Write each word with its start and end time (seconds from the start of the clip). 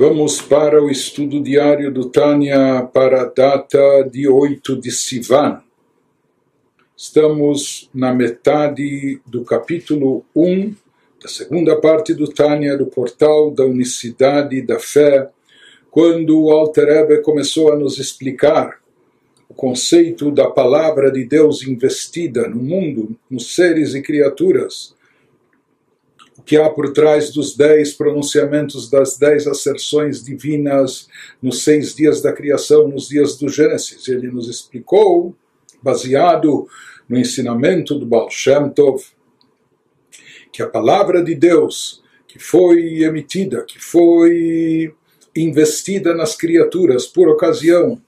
Vamos 0.00 0.40
para 0.40 0.82
o 0.82 0.90
estudo 0.90 1.42
diário 1.42 1.92
do 1.92 2.08
Tânia 2.08 2.88
para 2.90 3.20
a 3.20 3.24
data 3.26 4.02
de 4.10 4.26
8 4.26 4.80
de 4.80 4.90
Sivan. 4.90 5.60
Estamos 6.96 7.90
na 7.92 8.10
metade 8.10 9.20
do 9.26 9.44
capítulo 9.44 10.24
1 10.34 10.74
da 11.22 11.28
segunda 11.28 11.78
parte 11.78 12.14
do 12.14 12.26
Tânia, 12.26 12.78
do 12.78 12.86
portal 12.86 13.50
da 13.50 13.66
unicidade 13.66 14.62
da 14.62 14.78
fé, 14.78 15.28
quando 15.90 16.44
o 16.44 16.50
Alter 16.50 17.20
começou 17.20 17.70
a 17.70 17.76
nos 17.76 17.98
explicar 17.98 18.80
o 19.50 19.52
conceito 19.52 20.30
da 20.30 20.48
palavra 20.50 21.12
de 21.12 21.26
Deus 21.26 21.62
investida 21.62 22.48
no 22.48 22.56
mundo, 22.56 23.14
nos 23.30 23.54
seres 23.54 23.94
e 23.94 24.00
criaturas, 24.00 24.94
que 26.50 26.56
há 26.56 26.68
por 26.68 26.92
trás 26.92 27.30
dos 27.30 27.56
dez 27.56 27.92
pronunciamentos 27.92 28.90
das 28.90 29.16
dez 29.16 29.46
asserções 29.46 30.20
divinas 30.20 31.06
nos 31.40 31.62
seis 31.62 31.94
dias 31.94 32.20
da 32.20 32.32
criação, 32.32 32.88
nos 32.88 33.06
dias 33.06 33.36
do 33.36 33.48
Gênesis. 33.48 34.08
Ele 34.08 34.26
nos 34.32 34.48
explicou, 34.48 35.32
baseado 35.80 36.66
no 37.08 37.16
ensinamento 37.16 37.96
do 37.96 38.04
Baal 38.04 38.28
Shem 38.28 38.68
Tov, 38.70 39.00
que 40.52 40.60
a 40.60 40.66
palavra 40.66 41.22
de 41.22 41.36
Deus 41.36 42.02
que 42.26 42.40
foi 42.40 43.04
emitida, 43.04 43.62
que 43.62 43.78
foi 43.78 44.92
investida 45.36 46.16
nas 46.16 46.34
criaturas 46.34 47.06
por 47.06 47.28
ocasião 47.28 48.02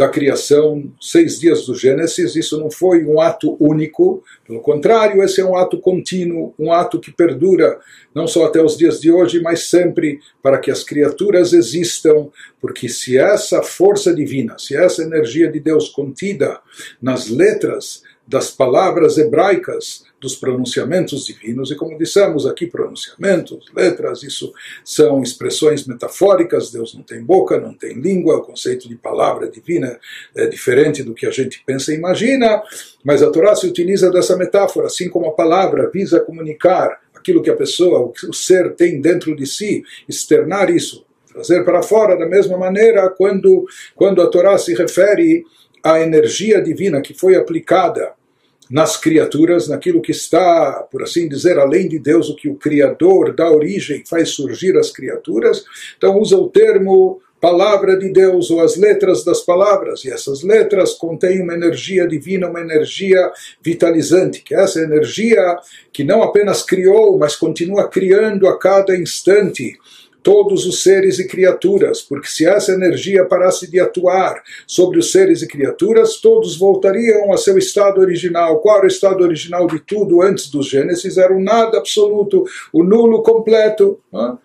da 0.00 0.08
criação, 0.08 0.90
seis 0.98 1.38
dias 1.38 1.66
do 1.66 1.74
Gênesis, 1.74 2.34
isso 2.34 2.58
não 2.58 2.70
foi 2.70 3.04
um 3.04 3.20
ato 3.20 3.54
único, 3.60 4.24
pelo 4.46 4.60
contrário, 4.60 5.22
esse 5.22 5.42
é 5.42 5.44
um 5.44 5.54
ato 5.54 5.78
contínuo, 5.78 6.54
um 6.58 6.72
ato 6.72 6.98
que 6.98 7.12
perdura, 7.12 7.78
não 8.14 8.26
só 8.26 8.46
até 8.46 8.62
os 8.62 8.78
dias 8.78 8.98
de 8.98 9.12
hoje, 9.12 9.42
mas 9.42 9.64
sempre 9.64 10.18
para 10.42 10.56
que 10.56 10.70
as 10.70 10.82
criaturas 10.82 11.52
existam, 11.52 12.28
porque 12.62 12.88
se 12.88 13.18
essa 13.18 13.62
força 13.62 14.14
divina, 14.14 14.58
se 14.58 14.74
essa 14.74 15.02
energia 15.02 15.52
de 15.52 15.60
Deus 15.60 15.90
contida 15.90 16.60
nas 17.02 17.28
letras 17.28 18.02
das 18.30 18.48
palavras 18.48 19.18
hebraicas, 19.18 20.04
dos 20.20 20.36
pronunciamentos 20.36 21.26
divinos, 21.26 21.72
e 21.72 21.74
como 21.74 21.98
dissemos 21.98 22.46
aqui, 22.46 22.64
pronunciamentos, 22.64 23.66
letras, 23.74 24.22
isso 24.22 24.52
são 24.84 25.20
expressões 25.20 25.84
metafóricas, 25.84 26.70
Deus 26.70 26.94
não 26.94 27.02
tem 27.02 27.20
boca, 27.24 27.58
não 27.58 27.74
tem 27.74 27.94
língua, 27.94 28.36
o 28.36 28.42
conceito 28.42 28.88
de 28.88 28.94
palavra 28.94 29.50
divina 29.50 29.98
é 30.36 30.46
diferente 30.46 31.02
do 31.02 31.12
que 31.12 31.26
a 31.26 31.30
gente 31.32 31.60
pensa 31.66 31.92
e 31.92 31.96
imagina, 31.96 32.62
mas 33.02 33.20
a 33.20 33.30
Torá 33.32 33.56
se 33.56 33.66
utiliza 33.66 34.12
dessa 34.12 34.36
metáfora, 34.36 34.86
assim 34.86 35.08
como 35.08 35.26
a 35.26 35.32
palavra 35.32 35.90
visa 35.92 36.20
comunicar 36.20 37.00
aquilo 37.12 37.42
que 37.42 37.50
a 37.50 37.56
pessoa, 37.56 38.12
o 38.28 38.32
ser 38.32 38.76
tem 38.76 39.00
dentro 39.00 39.34
de 39.34 39.44
si, 39.44 39.82
externar 40.08 40.70
isso, 40.70 41.04
trazer 41.32 41.64
para 41.64 41.82
fora 41.82 42.16
da 42.16 42.26
mesma 42.26 42.56
maneira 42.56 43.10
quando, 43.10 43.66
quando 43.96 44.22
a 44.22 44.28
Torá 44.28 44.56
se 44.56 44.72
refere 44.72 45.44
à 45.82 46.00
energia 46.00 46.62
divina 46.62 47.00
que 47.00 47.12
foi 47.12 47.34
aplicada 47.34 48.19
nas 48.70 48.96
criaturas, 48.96 49.66
naquilo 49.66 50.00
que 50.00 50.12
está, 50.12 50.86
por 50.90 51.02
assim 51.02 51.28
dizer, 51.28 51.58
além 51.58 51.88
de 51.88 51.98
Deus, 51.98 52.28
o 52.28 52.36
que 52.36 52.48
o 52.48 52.54
Criador 52.54 53.34
dá 53.34 53.50
origem, 53.50 54.04
faz 54.08 54.30
surgir 54.30 54.76
as 54.76 54.92
criaturas. 54.92 55.64
Então 55.96 56.16
usa 56.18 56.36
o 56.36 56.48
termo 56.48 57.20
palavra 57.40 57.98
de 57.98 58.12
Deus 58.12 58.50
ou 58.50 58.60
as 58.60 58.76
letras 58.76 59.24
das 59.24 59.40
palavras, 59.40 60.04
e 60.04 60.10
essas 60.10 60.42
letras 60.42 60.92
contêm 60.92 61.40
uma 61.40 61.54
energia 61.54 62.06
divina, 62.06 62.48
uma 62.48 62.60
energia 62.60 63.32
vitalizante, 63.62 64.42
que 64.42 64.54
é 64.54 64.62
essa 64.62 64.80
energia 64.80 65.58
que 65.90 66.04
não 66.04 66.22
apenas 66.22 66.62
criou, 66.62 67.18
mas 67.18 67.34
continua 67.34 67.88
criando 67.88 68.46
a 68.46 68.58
cada 68.58 68.94
instante 68.94 69.78
todos 70.22 70.66
os 70.66 70.82
seres 70.82 71.18
e 71.18 71.26
criaturas, 71.26 72.00
porque 72.00 72.28
se 72.28 72.46
essa 72.46 72.72
energia 72.72 73.24
parasse 73.24 73.70
de 73.70 73.80
atuar 73.80 74.42
sobre 74.66 74.98
os 74.98 75.10
seres 75.12 75.42
e 75.42 75.48
criaturas, 75.48 76.16
todos 76.16 76.56
voltariam 76.56 77.32
a 77.32 77.36
seu 77.36 77.56
estado 77.58 78.00
original. 78.00 78.60
Qual 78.60 78.76
era 78.76 78.84
o 78.84 78.88
estado 78.88 79.22
original 79.22 79.66
de 79.66 79.80
tudo 79.80 80.22
antes 80.22 80.50
dos 80.50 80.68
Gênesis? 80.68 81.16
Era 81.16 81.34
o 81.34 81.40
nada 81.40 81.78
absoluto, 81.78 82.44
o 82.72 82.82
nulo 82.82 83.22
completo. 83.22 83.98
Né? 84.12 84.36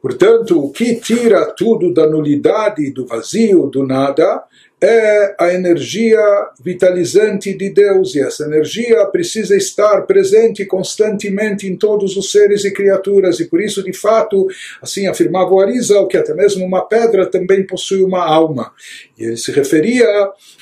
Portanto, 0.00 0.64
o 0.64 0.70
que 0.70 0.94
tira 0.96 1.46
tudo 1.46 1.92
da 1.92 2.06
nulidade, 2.06 2.92
do 2.92 3.06
vazio, 3.06 3.66
do 3.66 3.84
nada, 3.84 4.44
é 4.80 5.34
a 5.40 5.54
energia 5.54 6.20
vitalizante 6.62 7.54
de 7.54 7.70
Deus 7.70 8.14
e 8.14 8.20
essa 8.20 8.44
energia 8.44 9.06
precisa 9.06 9.56
estar 9.56 10.02
presente 10.02 10.66
constantemente 10.66 11.66
em 11.66 11.76
todos 11.76 12.16
os 12.16 12.30
seres 12.30 12.64
e 12.64 12.70
criaturas. 12.70 13.40
E 13.40 13.46
por 13.46 13.60
isso 13.60 13.82
de 13.82 13.94
fato 13.94 14.46
assim 14.82 15.06
afirmava 15.06 15.50
o 15.50 15.60
Arizal 15.60 16.06
que 16.06 16.16
até 16.16 16.34
mesmo 16.34 16.64
uma 16.64 16.86
pedra 16.86 17.24
também 17.24 17.66
possui 17.66 18.02
uma 18.02 18.22
alma. 18.22 18.72
E 19.18 19.24
ele 19.24 19.36
se 19.38 19.50
referia 19.50 20.06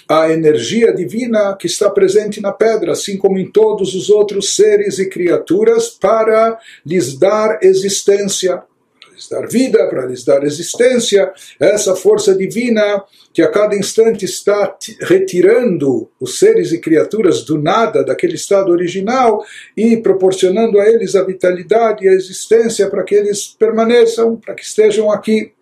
à 0.08 0.30
energia 0.30 0.92
divina 0.92 1.56
que 1.58 1.66
está 1.66 1.90
presente 1.90 2.40
na 2.40 2.52
pedra 2.52 2.92
assim 2.92 3.16
como 3.16 3.38
em 3.38 3.50
todos 3.50 3.94
os 3.94 4.10
outros 4.10 4.54
seres 4.54 5.00
e 5.00 5.08
criaturas 5.08 5.88
para 5.88 6.56
lhes 6.86 7.18
dar 7.18 7.58
existência 7.62 8.62
lhes 9.14 9.28
dar 9.28 9.46
vida, 9.46 9.86
para 9.88 10.06
lhes 10.06 10.24
dar 10.24 10.42
existência, 10.42 11.32
essa 11.58 11.94
força 11.94 12.34
divina 12.34 13.02
que 13.32 13.42
a 13.42 13.50
cada 13.50 13.76
instante 13.76 14.24
está 14.24 14.76
retirando 15.00 16.08
os 16.20 16.38
seres 16.38 16.72
e 16.72 16.80
criaturas 16.80 17.42
do 17.42 17.58
nada, 17.58 18.04
daquele 18.04 18.34
estado 18.34 18.70
original, 18.70 19.44
e 19.76 19.96
proporcionando 19.96 20.78
a 20.78 20.88
eles 20.88 21.14
a 21.14 21.24
vitalidade 21.24 22.04
e 22.04 22.08
a 22.08 22.12
existência 22.12 22.88
para 22.88 23.02
que 23.02 23.14
eles 23.14 23.46
permaneçam, 23.58 24.36
para 24.36 24.54
que 24.54 24.64
estejam 24.64 25.10
aqui. 25.10 25.52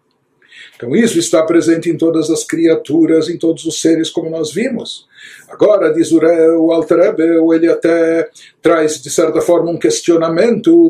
Então 0.77 0.95
isso 0.97 1.19
está 1.19 1.43
presente 1.45 1.89
em 1.89 1.97
todas 1.97 2.29
as 2.29 2.45
criaturas, 2.45 3.29
em 3.29 3.39
todos 3.39 3.65
os 3.65 3.81
seres, 3.81 4.11
como 4.11 4.29
nós 4.29 4.53
vimos. 4.53 5.07
Agora, 5.53 5.93
diz 5.93 6.11
o 6.11 6.73
Alter 6.73 6.99
Rebbe, 6.99 7.23
ele 7.55 7.69
até 7.69 8.31
traz, 8.63 9.03
de 9.03 9.11
certa 9.11 9.43
forma, 9.43 9.71
um 9.71 9.79
questionamento, 9.79 10.89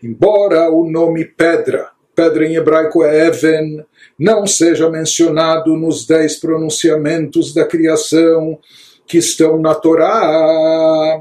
Embora 0.00 0.70
o 0.70 0.88
nome 0.88 1.24
pedra, 1.24 1.88
pedra 2.14 2.46
em 2.46 2.54
hebraico 2.54 3.02
é 3.02 3.26
Even, 3.26 3.84
não 4.16 4.46
seja 4.46 4.88
mencionado 4.88 5.76
nos 5.76 6.06
dez 6.06 6.36
pronunciamentos 6.38 7.52
da 7.52 7.64
criação 7.64 8.60
que 9.08 9.18
estão 9.18 9.58
na 9.58 9.74
Torá, 9.74 11.20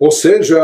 ou 0.00 0.10
seja, 0.10 0.58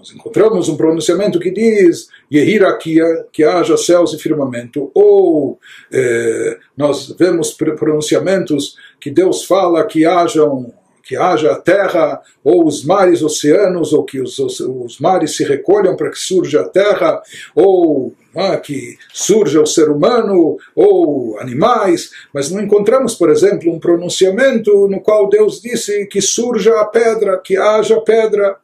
nós 0.00 0.10
encontramos 0.12 0.68
um 0.70 0.76
pronunciamento 0.76 1.38
que 1.38 1.50
diz 1.50 2.08
Yehirakia, 2.32 3.04
que 3.30 3.44
haja 3.44 3.76
céus 3.76 4.14
e 4.14 4.18
firmamento, 4.18 4.90
ou 4.94 5.58
eh, 5.92 6.58
nós 6.74 7.14
vemos 7.18 7.52
pronunciamentos 7.52 8.76
que 8.98 9.10
Deus 9.10 9.44
fala 9.44 9.86
que 9.86 10.06
hajam 10.06 10.72
que 11.02 11.16
haja 11.16 11.50
a 11.50 11.56
terra, 11.56 12.20
ou 12.44 12.64
os 12.64 12.84
mares, 12.84 13.20
oceanos, 13.20 13.92
ou 13.92 14.04
que 14.04 14.20
os, 14.20 14.38
os, 14.38 14.60
os 14.60 15.00
mares 15.00 15.34
se 15.34 15.42
recolham 15.42 15.96
para 15.96 16.08
que 16.08 16.18
surja 16.18 16.60
a 16.60 16.68
terra, 16.68 17.20
ou 17.52 18.14
ah, 18.36 18.56
que 18.56 18.96
surja 19.12 19.60
o 19.60 19.66
ser 19.66 19.90
humano, 19.90 20.56
ou 20.72 21.36
animais, 21.40 22.10
mas 22.32 22.48
não 22.48 22.60
encontramos, 22.60 23.16
por 23.16 23.28
exemplo, 23.28 23.72
um 23.72 23.80
pronunciamento 23.80 24.86
no 24.86 25.00
qual 25.00 25.28
Deus 25.28 25.60
disse 25.60 26.06
que 26.06 26.20
surja 26.20 26.78
a 26.80 26.84
pedra, 26.84 27.38
que 27.38 27.56
haja 27.56 28.00
pedra. 28.02 28.56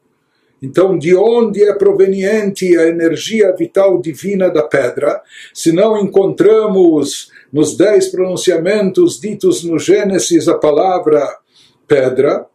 Então, 0.62 0.98
de 0.98 1.14
onde 1.14 1.62
é 1.62 1.74
proveniente 1.74 2.76
a 2.78 2.86
energia 2.86 3.54
vital 3.54 4.00
divina 4.00 4.48
da 4.48 4.62
pedra? 4.62 5.20
Se 5.52 5.70
não 5.70 5.98
encontramos 5.98 7.30
nos 7.52 7.76
dez 7.76 8.08
pronunciamentos 8.08 9.20
ditos 9.20 9.62
no 9.64 9.78
Gênesis 9.78 10.48
a 10.48 10.56
palavra 10.56 11.38
pedra, 11.86 12.46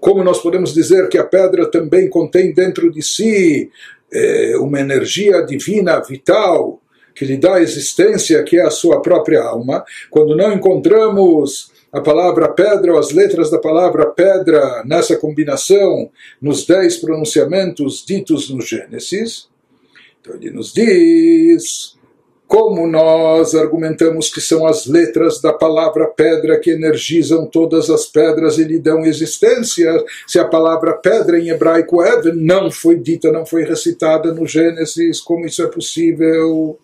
como 0.00 0.24
nós 0.24 0.40
podemos 0.40 0.72
dizer 0.72 1.08
que 1.08 1.18
a 1.18 1.24
pedra 1.24 1.70
também 1.70 2.08
contém 2.08 2.52
dentro 2.52 2.90
de 2.90 3.02
si 3.02 3.70
é, 4.12 4.56
uma 4.58 4.80
energia 4.80 5.42
divina 5.42 6.00
vital 6.00 6.80
que 7.14 7.24
lhe 7.24 7.36
dá 7.36 7.60
existência, 7.60 8.42
que 8.42 8.58
é 8.58 8.62
a 8.62 8.70
sua 8.70 9.00
própria 9.00 9.42
alma, 9.42 9.84
quando 10.10 10.36
não 10.36 10.52
encontramos 10.52 11.72
a 11.94 12.00
palavra 12.00 12.48
pedra 12.48 12.92
ou 12.92 12.98
as 12.98 13.12
letras 13.12 13.48
da 13.48 13.58
palavra 13.58 14.06
pedra 14.06 14.82
nessa 14.84 15.16
combinação 15.16 16.10
nos 16.42 16.66
dez 16.66 16.96
pronunciamentos 16.96 18.04
ditos 18.04 18.50
no 18.50 18.60
Gênesis. 18.60 19.48
Então 20.20 20.34
ele 20.34 20.50
nos 20.50 20.72
diz 20.72 21.94
como 22.48 22.84
nós 22.88 23.54
argumentamos 23.54 24.28
que 24.28 24.40
são 24.40 24.66
as 24.66 24.86
letras 24.86 25.40
da 25.40 25.52
palavra 25.52 26.08
pedra 26.08 26.58
que 26.58 26.72
energizam 26.72 27.46
todas 27.46 27.88
as 27.88 28.06
pedras 28.06 28.58
e 28.58 28.64
lhe 28.64 28.80
dão 28.80 29.04
existência, 29.04 29.92
se 30.26 30.40
a 30.40 30.44
palavra 30.44 30.94
pedra 30.94 31.38
em 31.38 31.48
hebraico 31.48 32.04
Even 32.04 32.34
não 32.34 32.72
foi 32.72 32.96
dita, 32.96 33.30
não 33.30 33.46
foi 33.46 33.62
recitada 33.62 34.34
no 34.34 34.46
Gênesis, 34.46 35.20
como 35.20 35.46
isso 35.46 35.62
é 35.62 35.68
possível? 35.68 36.76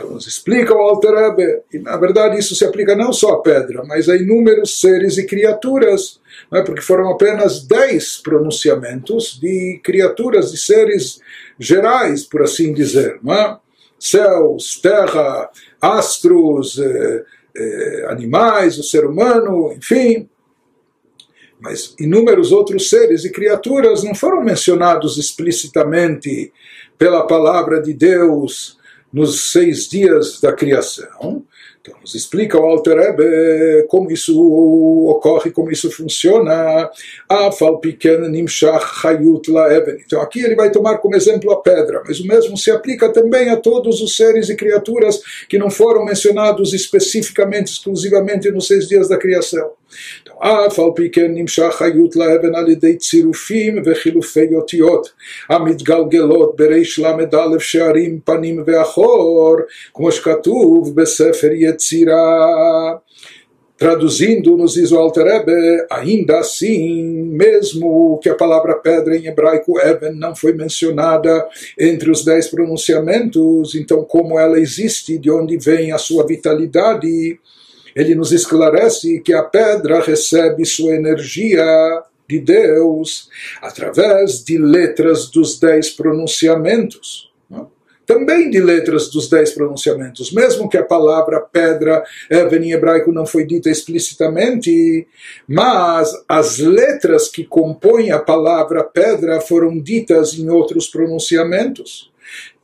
Então 0.00 0.16
explica 0.16 0.74
o 0.74 0.80
Alter 0.80 1.12
Rebbe, 1.12 1.62
e 1.72 1.78
na 1.78 1.96
verdade 1.96 2.38
isso 2.38 2.54
se 2.54 2.64
aplica 2.64 2.96
não 2.96 3.12
só 3.12 3.34
à 3.34 3.42
pedra, 3.42 3.84
mas 3.84 4.08
a 4.08 4.16
inúmeros 4.16 4.80
seres 4.80 5.18
e 5.18 5.26
criaturas, 5.26 6.18
não 6.50 6.58
é? 6.58 6.64
porque 6.64 6.80
foram 6.80 7.10
apenas 7.10 7.66
dez 7.66 8.16
pronunciamentos 8.16 9.38
de 9.38 9.78
criaturas, 9.84 10.50
de 10.50 10.58
seres 10.58 11.20
gerais, 11.58 12.24
por 12.24 12.42
assim 12.42 12.72
dizer. 12.72 13.18
Não 13.22 13.34
é? 13.34 13.58
Céus, 13.98 14.80
terra, 14.80 15.50
astros, 15.80 16.78
eh, 16.78 17.24
eh, 17.54 18.06
animais, 18.08 18.78
o 18.78 18.82
ser 18.82 19.04
humano, 19.04 19.70
enfim. 19.76 20.26
Mas 21.60 21.94
inúmeros 22.00 22.50
outros 22.50 22.88
seres 22.88 23.26
e 23.26 23.30
criaturas 23.30 24.02
não 24.02 24.14
foram 24.14 24.42
mencionados 24.42 25.18
explicitamente 25.18 26.50
pela 26.96 27.26
palavra 27.26 27.82
de 27.82 27.92
Deus 27.92 28.79
nos 29.12 29.52
seis 29.52 29.88
dias 29.88 30.40
da 30.40 30.52
criação. 30.52 31.44
Então, 31.80 31.98
nos 32.02 32.14
explica 32.14 32.60
o 32.60 32.64
Alter 32.64 32.98
Rebbe 32.98 33.86
como 33.88 34.10
isso 34.10 34.38
ocorre, 35.08 35.50
como 35.50 35.70
isso 35.70 35.90
funciona. 35.90 36.90
Então, 40.04 40.20
aqui 40.20 40.40
ele 40.40 40.54
vai 40.54 40.70
tomar 40.70 40.98
como 40.98 41.16
exemplo 41.16 41.50
a 41.50 41.62
pedra, 41.62 42.02
mas 42.06 42.20
o 42.20 42.26
mesmo 42.26 42.56
se 42.56 42.70
aplica 42.70 43.10
também 43.10 43.48
a 43.48 43.56
todos 43.56 44.02
os 44.02 44.14
seres 44.14 44.50
e 44.50 44.56
criaturas 44.56 45.20
que 45.48 45.58
não 45.58 45.70
foram 45.70 46.04
mencionados 46.04 46.74
especificamente, 46.74 47.72
exclusivamente 47.72 48.50
nos 48.50 48.66
seis 48.66 48.86
dias 48.86 49.08
da 49.08 49.16
criação. 49.16 49.72
אף 50.39 50.79
על 50.79 50.89
פי 50.95 51.09
כן 51.11 51.31
נמשך 51.33 51.75
חיות 51.77 52.15
לאבן 52.15 52.55
על 52.55 52.69
ידי 52.69 52.97
צירופים 52.97 53.81
וחילופי 53.85 54.55
אותיות 54.55 55.09
המתגלגלות 55.49 56.55
בריש 56.55 56.99
ל"א 56.99 57.59
שערים 57.59 58.19
פנים 58.25 58.63
ואחור 58.65 59.55
כמו 59.93 60.11
שכתוב 60.11 60.95
בספר 60.95 61.49
יצירה 61.51 62.45
Traduzindo, 63.77 64.55
nos 64.55 64.75
diz 64.75 64.93
o 64.93 64.97
Alter 64.97 65.25
Rebbe, 65.25 65.85
ainda 65.91 66.39
assim, 66.39 67.03
mesmo 67.11 68.17
que 68.23 68.29
a 68.29 68.35
palavra 68.35 68.75
pedra 68.75 69.17
em 69.17 69.25
hebraico 69.25 69.77
Eben 69.81 70.15
não 70.15 70.33
foi 70.33 70.53
mencionada 70.53 71.45
entre 71.77 72.09
os 72.09 72.23
dez 72.23 72.47
pronunciamentos, 72.47 73.75
então 73.75 74.05
como 74.05 74.39
ela 74.39 74.57
existe, 74.57 75.17
de 75.17 75.29
onde 75.29 75.57
vem 75.57 75.91
a 75.91 75.97
sua 75.97 76.25
vitalidade, 76.25 77.37
ele 77.94 78.14
nos 78.14 78.32
esclarece 78.32 79.20
que 79.20 79.32
a 79.32 79.42
pedra 79.42 80.00
recebe 80.00 80.64
sua 80.64 80.94
energia 80.94 81.64
de 82.28 82.38
Deus 82.38 83.28
através 83.60 84.44
de 84.44 84.56
letras 84.56 85.28
dos 85.28 85.58
dez 85.58 85.90
pronunciamentos. 85.90 87.30
Também 88.06 88.50
de 88.50 88.58
letras 88.58 89.08
dos 89.08 89.30
dez 89.30 89.52
pronunciamentos, 89.52 90.32
mesmo 90.32 90.68
que 90.68 90.76
a 90.76 90.82
palavra 90.82 91.40
pedra 91.40 92.02
Even 92.28 92.64
em 92.64 92.72
hebraico 92.72 93.12
não 93.12 93.24
foi 93.24 93.46
dita 93.46 93.70
explicitamente, 93.70 95.06
mas 95.46 96.12
as 96.28 96.58
letras 96.58 97.28
que 97.28 97.44
compõem 97.44 98.10
a 98.10 98.18
palavra 98.18 98.82
pedra 98.82 99.40
foram 99.40 99.78
ditas 99.78 100.34
em 100.34 100.48
outros 100.48 100.88
pronunciamentos. 100.88 102.10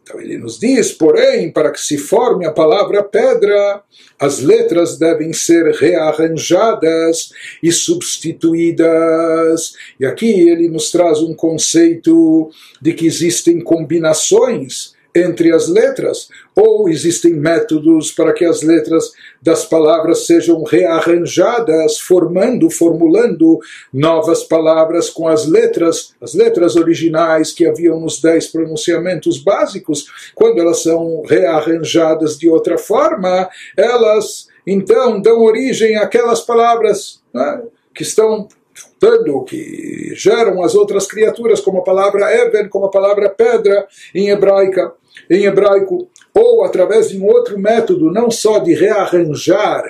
Então 0.06 0.20
ele 0.20 0.38
nos 0.38 0.56
diz, 0.56 0.92
porém, 0.92 1.50
para 1.50 1.72
que 1.72 1.80
se 1.80 1.98
forme 1.98 2.46
a 2.46 2.52
palavra 2.52 3.02
pedra, 3.02 3.82
as 4.16 4.38
letras 4.38 4.96
devem 4.96 5.32
ser 5.32 5.74
rearranjadas 5.74 7.32
e 7.60 7.72
substituídas. 7.72 9.74
E 9.98 10.06
aqui 10.06 10.48
ele 10.48 10.68
nos 10.68 10.92
traz 10.92 11.18
um 11.18 11.34
conceito 11.34 12.48
de 12.80 12.94
que 12.94 13.04
existem 13.04 13.60
combinações 13.60 14.94
entre 15.16 15.52
as 15.52 15.68
letras, 15.68 16.28
ou 16.54 16.88
existem 16.88 17.32
métodos 17.32 18.12
para 18.12 18.32
que 18.32 18.44
as 18.44 18.62
letras 18.62 19.12
das 19.40 19.64
palavras 19.64 20.26
sejam 20.26 20.62
rearranjadas, 20.62 21.98
formando, 21.98 22.70
formulando 22.70 23.58
novas 23.92 24.44
palavras 24.44 25.08
com 25.10 25.26
as 25.28 25.46
letras, 25.46 26.14
as 26.20 26.34
letras 26.34 26.76
originais 26.76 27.52
que 27.52 27.66
haviam 27.66 27.98
nos 28.00 28.20
dez 28.20 28.46
pronunciamentos 28.46 29.38
básicos, 29.38 30.06
quando 30.34 30.60
elas 30.60 30.82
são 30.82 31.22
rearranjadas 31.22 32.38
de 32.38 32.48
outra 32.48 32.76
forma, 32.76 33.48
elas 33.76 34.48
então 34.66 35.20
dão 35.20 35.42
origem 35.42 35.96
àquelas 35.96 36.40
palavras 36.40 37.22
né, 37.32 37.62
que 37.94 38.02
estão 38.02 38.48
faltando, 38.74 39.44
que 39.44 40.12
geram 40.14 40.62
as 40.62 40.74
outras 40.74 41.06
criaturas, 41.06 41.60
como 41.60 41.78
a 41.78 41.84
palavra 41.84 42.34
Even, 42.34 42.68
como 42.68 42.86
a 42.86 42.90
palavra 42.90 43.30
pedra 43.30 43.86
em 44.14 44.28
hebraica 44.28 44.92
em 45.30 45.44
hebraico, 45.44 46.08
ou 46.34 46.64
através 46.64 47.08
de 47.08 47.18
um 47.18 47.26
outro 47.26 47.58
método, 47.58 48.10
não 48.10 48.30
só 48.30 48.58
de 48.58 48.74
rearranjar 48.74 49.84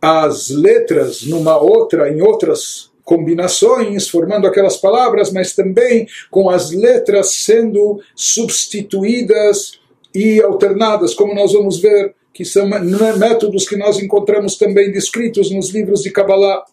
as 0.00 0.50
letras 0.50 1.22
numa 1.22 1.56
outra, 1.58 2.10
em 2.10 2.20
outras 2.20 2.90
combinações, 3.04 4.08
formando 4.08 4.46
aquelas 4.46 4.76
palavras, 4.76 5.32
mas 5.32 5.54
também 5.54 6.06
com 6.30 6.48
as 6.48 6.70
letras 6.70 7.32
sendo 7.36 8.00
substituídas 8.14 9.78
e 10.14 10.40
alternadas, 10.40 11.14
como 11.14 11.34
nós 11.34 11.52
vamos 11.52 11.78
ver, 11.80 12.14
que 12.32 12.44
são 12.44 12.68
métodos 12.68 13.68
que 13.68 13.76
nós 13.76 13.98
encontramos 13.98 14.56
também 14.56 14.90
descritos 14.90 15.50
nos 15.50 15.70
livros 15.70 16.02
de 16.02 16.10
Kabbalah 16.10 16.64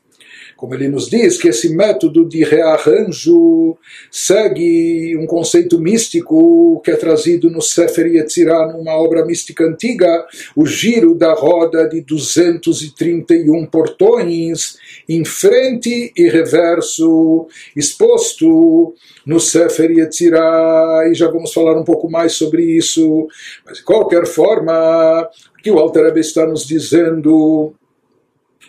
como 0.62 0.76
ele 0.76 0.88
nos 0.88 1.10
diz, 1.10 1.40
que 1.40 1.48
esse 1.48 1.76
método 1.76 2.24
de 2.24 2.44
rearranjo 2.44 3.76
segue 4.12 5.18
um 5.18 5.26
conceito 5.26 5.80
místico 5.80 6.80
que 6.86 6.92
é 6.92 6.96
trazido 6.96 7.50
no 7.50 7.64
Sefer 7.64 8.06
Yetzirah, 8.06 8.72
numa 8.72 8.94
obra 8.94 9.26
mística 9.26 9.66
antiga, 9.66 10.24
o 10.56 10.68
giro 10.68 11.16
da 11.16 11.34
roda 11.34 11.90
de 11.90 12.02
231 12.02 13.66
portões, 13.66 14.78
em 15.10 15.26
frente 15.26 16.14
e 16.16 16.30
reverso, 16.30 17.48
exposto 17.76 18.94
no 19.26 19.40
Sefer 19.40 19.90
Yetzirah, 19.90 21.10
e 21.10 21.16
já 21.16 21.28
vamos 21.28 21.52
falar 21.52 21.76
um 21.76 21.84
pouco 21.84 22.08
mais 22.08 22.34
sobre 22.34 22.64
isso, 22.64 23.28
mas 23.66 23.80
de 23.80 23.84
qualquer 23.84 24.28
forma, 24.28 25.28
que 25.64 25.72
o 25.72 25.80
Alter 25.80 26.16
está 26.18 26.46
nos 26.46 26.68
dizendo 26.68 27.74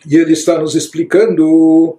e 0.08 0.16
ele 0.16 0.32
está 0.32 0.58
nos 0.58 0.74
explicando 0.74 1.98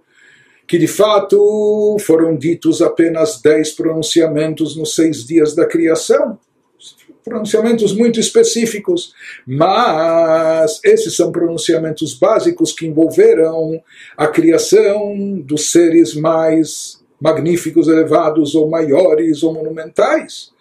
que 0.68 0.78
de 0.78 0.88
fato 0.88 1.98
foram 2.00 2.36
ditos 2.36 2.82
apenas 2.82 3.42
dez 3.42 3.72
pronunciamentos 3.72 4.76
nos 4.76 4.96
seis 4.96 5.26
dias 5.26 5.54
da 5.56 5.66
criação. 5.66 6.38
Pronunciamentos 7.24 7.94
muito 7.94 8.20
específicos, 8.20 9.14
mas 9.48 10.82
esses 10.84 11.16
são 11.16 11.32
pronunciamentos 11.32 12.14
básicos 12.14 12.74
que 12.74 12.86
envolveram 12.86 13.82
a 14.18 14.28
criação 14.28 15.40
dos 15.40 15.72
seres 15.72 16.14
mais 16.14 17.02
magníficos, 17.22 17.88
elevados, 17.88 18.54
ou 18.56 18.70
maiores, 18.70 19.42
ou 19.44 19.54
monumentais. 19.54 20.53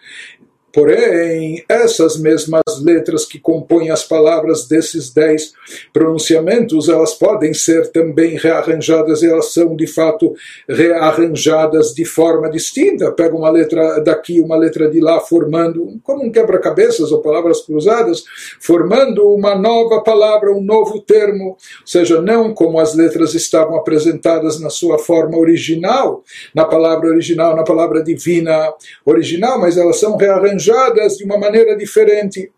Porém, 0.73 1.63
essas 1.69 2.17
mesmas 2.17 2.63
letras 2.83 3.27
que 3.27 3.39
compõem 3.39 3.91
as 3.91 4.03
palavras 4.03 4.67
desses 4.67 5.13
dez 5.13 5.53
pronunciamentos, 5.93 6.89
elas 6.89 7.13
podem 7.13 7.53
ser 7.53 7.93
também 7.93 8.39
rearranjadas, 8.39 9.23
elas 9.23 9.53
são 9.53 9.77
de 9.77 9.87
fato 9.87 10.35
rearranjadas 10.67 11.93
de 11.93 12.07
forma 12.07 12.51
distinta. 12.51 13.13
Pega 13.13 13.37
uma 13.37 13.51
letra 13.51 14.01
daqui, 14.01 14.41
uma 14.41 14.57
letra 14.57 14.91
de 14.91 14.99
lá, 14.99 15.21
formando, 15.21 16.01
como 16.03 16.25
um 16.25 16.33
quebra-cabeças 16.33 17.13
ou 17.13 17.21
palavras 17.21 17.61
cruzadas, 17.61 18.25
formando 18.59 19.29
uma 19.29 19.55
nova 19.55 20.01
palavra, 20.01 20.51
um 20.53 20.63
novo 20.63 21.03
termo. 21.03 21.49
Ou 21.51 21.57
seja, 21.85 22.23
não 22.23 22.55
como 22.55 22.79
as 22.79 22.95
letras 22.95 23.35
estavam 23.35 23.77
apresentadas 23.77 24.59
na 24.59 24.71
sua 24.71 24.99
forma 24.99 25.37
original, 25.37 26.23
na 26.55 26.65
palavra 26.65 27.09
original, 27.09 27.55
na 27.55 27.63
palavra 27.63 28.03
divina 28.03 28.73
original, 29.05 29.61
mas 29.61 29.77
elas 29.77 30.01
são 30.01 30.17
rearranjadas 30.17 30.62
arranjadas 30.69 31.17
de 31.17 31.25
uma 31.25 31.39
maneira 31.39 31.77
diferente. 31.77 32.51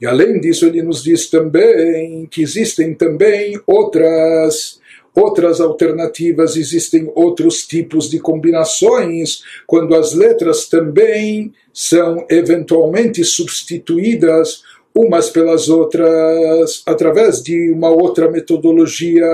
E 0.00 0.06
além 0.06 0.40
disso, 0.40 0.66
ele 0.66 0.82
nos 0.82 1.02
diz 1.02 1.28
também 1.28 2.26
que 2.26 2.42
existem 2.42 2.94
também 2.94 3.60
outras 3.66 4.80
outras 5.14 5.62
alternativas, 5.62 6.56
existem 6.56 7.10
outros 7.14 7.66
tipos 7.66 8.10
de 8.10 8.18
combinações, 8.20 9.42
quando 9.66 9.94
as 9.94 10.12
letras 10.12 10.68
também 10.68 11.54
são 11.72 12.26
eventualmente 12.28 13.24
substituídas 13.24 14.62
umas 14.94 15.30
pelas 15.30 15.70
outras 15.70 16.82
através 16.84 17.42
de 17.42 17.70
uma 17.70 17.88
outra 17.88 18.30
metodologia. 18.30 19.24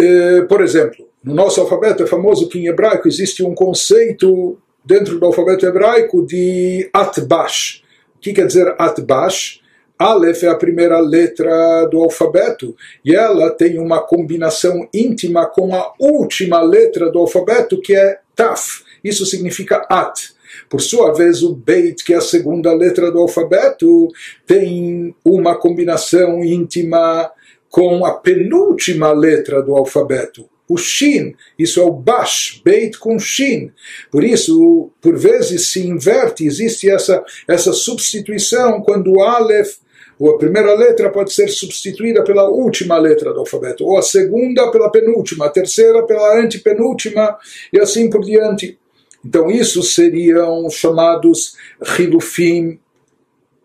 Eh, 0.00 0.42
por 0.48 0.62
exemplo, 0.62 1.06
no 1.22 1.34
nosso 1.34 1.60
alfabeto 1.60 2.02
é 2.02 2.06
famoso 2.06 2.48
que 2.48 2.58
em 2.58 2.66
hebraico 2.66 3.08
existe 3.08 3.42
um 3.42 3.54
conceito 3.54 4.58
dentro 4.84 5.18
do 5.18 5.26
alfabeto 5.26 5.66
hebraico 5.66 6.26
de 6.26 6.88
Atbash. 6.92 7.82
O 8.16 8.20
que 8.20 8.32
quer 8.32 8.46
dizer 8.46 8.74
Atbash? 8.78 9.60
Aleph 9.98 10.42
é 10.42 10.48
a 10.48 10.56
primeira 10.56 10.98
letra 10.98 11.86
do 11.86 12.02
alfabeto 12.02 12.74
e 13.04 13.14
ela 13.14 13.50
tem 13.50 13.78
uma 13.78 14.00
combinação 14.00 14.88
íntima 14.92 15.46
com 15.46 15.74
a 15.74 15.92
última 16.00 16.60
letra 16.60 17.10
do 17.10 17.20
alfabeto 17.20 17.80
que 17.80 17.94
é 17.94 18.18
Taf. 18.34 18.82
Isso 19.02 19.24
significa 19.24 19.86
At. 19.88 20.34
Por 20.68 20.80
sua 20.80 21.12
vez, 21.12 21.42
o 21.42 21.54
Beit, 21.54 22.04
que 22.04 22.12
é 22.12 22.16
a 22.16 22.20
segunda 22.20 22.72
letra 22.72 23.10
do 23.10 23.18
alfabeto, 23.18 24.08
tem 24.46 25.14
uma 25.24 25.56
combinação 25.56 26.42
íntima 26.42 27.30
com 27.68 28.04
a 28.04 28.14
penúltima 28.14 29.12
letra 29.12 29.62
do 29.62 29.76
alfabeto, 29.76 30.48
o 30.68 30.76
Shin, 30.76 31.34
isso 31.58 31.80
é 31.80 31.84
o 31.84 31.92
Bash, 31.92 32.60
Beit 32.64 32.98
com 32.98 33.18
Shin. 33.18 33.70
Por 34.10 34.24
isso, 34.24 34.90
por 35.00 35.16
vezes 35.16 35.70
se 35.70 35.86
inverte, 35.86 36.46
existe 36.46 36.88
essa, 36.88 37.22
essa 37.46 37.72
substituição 37.72 38.80
quando 38.80 39.12
o 39.12 39.22
Aleph, 39.22 39.76
ou 40.18 40.30
a 40.30 40.38
primeira 40.38 40.74
letra 40.74 41.10
pode 41.10 41.32
ser 41.32 41.48
substituída 41.48 42.22
pela 42.22 42.48
última 42.48 42.96
letra 42.96 43.32
do 43.32 43.40
alfabeto, 43.40 43.84
ou 43.84 43.98
a 43.98 44.02
segunda 44.02 44.70
pela 44.70 44.90
penúltima, 44.90 45.46
a 45.46 45.50
terceira 45.50 46.06
pela 46.06 46.40
antepenúltima, 46.40 47.36
e 47.72 47.78
assim 47.78 48.08
por 48.08 48.24
diante. 48.24 48.78
Então, 49.24 49.50
isso 49.50 49.82
seriam 49.82 50.68
chamados 50.70 51.56
Hilufim 51.98 52.78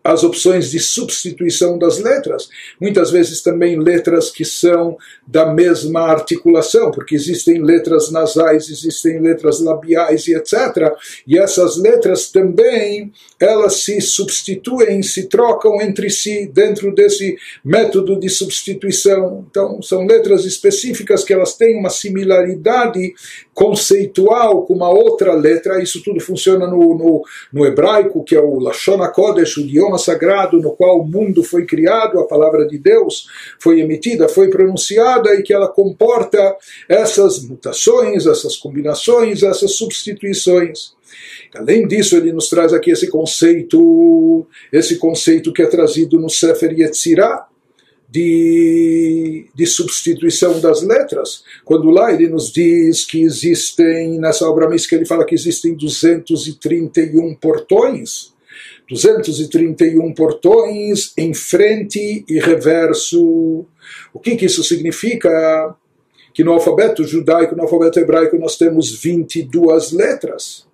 as 0.02 0.24
opções 0.24 0.70
de 0.70 0.78
substituição 0.78 1.78
das 1.78 1.98
letras, 1.98 2.48
muitas 2.80 3.10
vezes 3.10 3.42
também 3.42 3.78
letras 3.78 4.30
que 4.30 4.44
são 4.44 4.96
da 5.26 5.52
mesma 5.52 6.02
articulação, 6.02 6.90
porque 6.90 7.14
existem 7.14 7.62
letras 7.62 8.10
nasais, 8.10 8.68
existem 8.68 9.20
letras 9.20 9.60
labiais 9.60 10.26
e 10.26 10.34
etc. 10.34 10.92
E 11.26 11.38
essas 11.38 11.76
letras 11.76 12.30
também, 12.30 13.12
elas 13.38 13.82
se 13.82 14.00
substituem, 14.00 15.02
se 15.02 15.26
trocam 15.26 15.80
entre 15.80 16.08
si 16.08 16.46
dentro 16.46 16.94
desse 16.94 17.36
método 17.64 18.18
de 18.18 18.28
substituição. 18.28 19.46
Então, 19.50 19.82
são 19.82 20.06
letras 20.06 20.44
específicas 20.44 21.22
que 21.24 21.32
elas 21.32 21.54
têm 21.54 21.78
uma 21.78 21.90
similaridade 21.90 23.14
conceitual 23.60 24.62
com 24.62 24.72
uma 24.72 24.88
outra 24.88 25.34
letra, 25.34 25.82
isso 25.82 26.02
tudo 26.02 26.18
funciona 26.18 26.66
no, 26.66 26.96
no, 26.96 27.22
no 27.52 27.66
hebraico, 27.66 28.24
que 28.24 28.34
é 28.34 28.40
o 28.40 28.58
Lashon 28.58 29.02
HaKodesh, 29.02 29.58
o 29.58 29.60
idioma 29.60 29.98
sagrado 29.98 30.58
no 30.58 30.70
qual 30.70 30.98
o 30.98 31.06
mundo 31.06 31.44
foi 31.44 31.66
criado, 31.66 32.18
a 32.18 32.26
palavra 32.26 32.66
de 32.66 32.78
Deus 32.78 33.26
foi 33.58 33.80
emitida, 33.80 34.30
foi 34.30 34.48
pronunciada 34.48 35.34
e 35.34 35.42
que 35.42 35.52
ela 35.52 35.68
comporta 35.68 36.56
essas 36.88 37.44
mutações, 37.44 38.24
essas 38.24 38.56
combinações, 38.56 39.42
essas 39.42 39.72
substituições. 39.72 40.94
Além 41.54 41.86
disso, 41.86 42.16
ele 42.16 42.32
nos 42.32 42.48
traz 42.48 42.72
aqui 42.72 42.90
esse 42.90 43.08
conceito, 43.08 44.46
esse 44.72 44.96
conceito 44.96 45.52
que 45.52 45.60
é 45.60 45.66
trazido 45.66 46.18
no 46.18 46.30
Sefer 46.30 46.72
Yetzirah, 46.72 47.46
de, 48.10 49.46
de 49.54 49.66
substituição 49.66 50.60
das 50.60 50.82
letras, 50.82 51.44
quando 51.64 51.88
lá 51.90 52.12
ele 52.12 52.28
nos 52.28 52.52
diz 52.52 53.04
que 53.04 53.22
existem, 53.22 54.18
nessa 54.18 54.48
obra 54.48 54.68
mística 54.68 54.96
ele 54.96 55.06
fala 55.06 55.24
que 55.24 55.34
existem 55.34 55.74
231 55.74 57.34
portões, 57.36 58.32
231 58.88 60.12
portões 60.12 61.12
em 61.16 61.32
frente 61.32 62.24
e 62.28 62.40
reverso. 62.40 63.64
O 64.12 64.18
que, 64.18 64.34
que 64.34 64.46
isso 64.46 64.64
significa? 64.64 65.76
Que 66.34 66.42
no 66.42 66.52
alfabeto 66.52 67.04
judaico, 67.04 67.54
no 67.54 67.62
alfabeto 67.62 68.00
hebraico, 68.00 68.36
nós 68.38 68.56
temos 68.56 69.00
22 69.00 69.92
letras. 69.92 70.66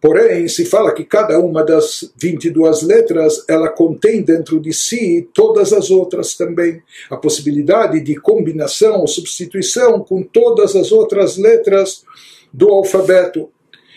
Porém, 0.00 0.46
se 0.46 0.66
fala 0.66 0.92
que 0.92 1.04
cada 1.04 1.38
uma 1.40 1.64
das 1.64 2.12
22 2.16 2.82
letras, 2.82 3.44
ela 3.48 3.68
contém 3.68 4.22
dentro 4.22 4.60
de 4.60 4.72
si 4.72 5.28
todas 5.32 5.72
as 5.72 5.90
outras 5.90 6.34
também. 6.34 6.82
A 7.10 7.16
possibilidade 7.16 8.00
de 8.00 8.14
combinação 8.16 9.00
ou 9.00 9.08
substituição 9.08 10.00
com 10.00 10.22
todas 10.22 10.76
as 10.76 10.92
outras 10.92 11.36
letras 11.38 12.04
do 12.52 12.68
alfabeto. 12.68 13.48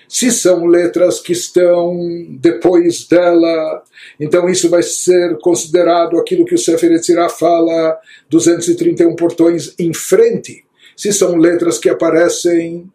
Se 0.08 0.32
são 0.32 0.66
letras 0.66 1.20
que 1.20 1.34
estão 1.34 1.96
depois 2.30 3.06
dela, 3.08 3.84
então 4.20 4.50
isso 4.50 4.68
vai 4.68 4.82
ser 4.82 5.38
considerado 5.38 6.18
aquilo 6.18 6.46
que 6.46 6.56
o 6.56 6.58
Sefer 6.58 6.94
Yetzirah 6.94 7.30
fala, 7.30 7.96
231 8.30 9.16
portões 9.16 9.76
em 9.78 9.94
frente. 9.94 10.66
Se 10.98 11.14
são 11.14 11.36
letras 11.36 11.78
que 11.78 11.90
aparecem 11.90 12.90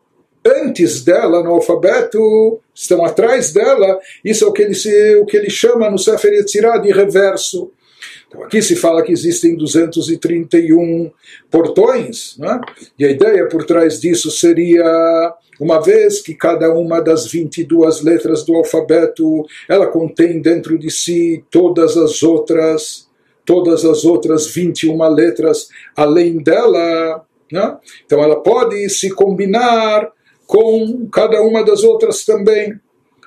antes 0.45 1.03
dela 1.03 1.43
no 1.43 1.53
alfabeto, 1.53 2.61
estão 2.75 3.05
atrás 3.05 3.53
dela, 3.53 3.99
isso 4.25 4.45
é 4.45 4.49
o 4.49 4.53
que 4.53 4.63
ele, 4.63 5.17
o 5.17 5.27
que 5.27 5.37
ele 5.37 5.51
chama 5.51 5.91
no 5.91 5.99
Sefer 5.99 6.33
Yetzirah 6.35 6.79
de 6.79 6.93
reverso. 6.93 7.71
Então 8.29 8.43
aqui 8.43 8.61
se 8.61 8.77
fala 8.77 9.03
que 9.03 9.13
existem 9.13 9.57
231 9.57 11.11
portões, 11.51 12.37
né? 12.39 12.61
e 12.99 13.05
a 13.05 13.11
ideia 13.11 13.47
por 13.49 13.65
trás 13.65 14.01
disso 14.01 14.31
seria, 14.31 14.85
uma 15.61 15.81
vez 15.81 16.21
que 16.21 16.35
cada 16.35 16.73
uma 16.75 17.01
das 17.01 17.27
22 17.27 18.03
letras 18.03 18.45
do 18.45 18.57
alfabeto, 18.57 19.47
ela 19.69 19.87
contém 19.87 20.43
dentro 20.43 20.77
de 20.79 20.91
si 20.91 21.45
todas 21.51 21.97
as 21.97 22.23
outras, 22.23 23.09
todas 23.47 23.85
as 23.85 24.05
outras 24.05 24.49
21 24.49 25.09
letras 25.11 25.69
além 25.97 26.43
dela, 26.43 27.25
né? 27.51 27.79
então 28.05 28.23
ela 28.23 28.43
pode 28.43 28.91
se 28.91 29.11
combinar 29.11 30.11
com 30.55 31.09
cada 31.09 31.43
uma 31.43 31.65
das 31.65 31.83
outras 31.83 32.25
também. 32.25 32.79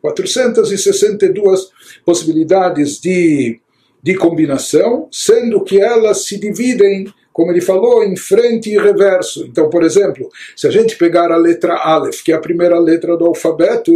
462 0.01 1.69
possibilidades 2.05 2.99
de 2.99 3.61
de 4.07 4.15
combinação, 4.15 5.09
sendo 5.11 5.61
que 5.61 5.81
elas 5.81 6.23
se 6.23 6.39
dividem, 6.39 7.13
como 7.33 7.51
ele 7.51 7.59
falou, 7.59 8.01
em 8.05 8.15
frente 8.15 8.69
e 8.69 8.77
reverso. 8.77 9.45
Então, 9.45 9.69
por 9.69 9.83
exemplo, 9.83 10.29
se 10.55 10.65
a 10.65 10.71
gente 10.71 10.95
pegar 10.95 11.29
a 11.29 11.35
letra 11.35 11.75
Aleph, 11.75 12.21
que 12.23 12.31
é 12.31 12.35
a 12.35 12.39
primeira 12.39 12.79
letra 12.79 13.17
do 13.17 13.25
alfabeto, 13.25 13.91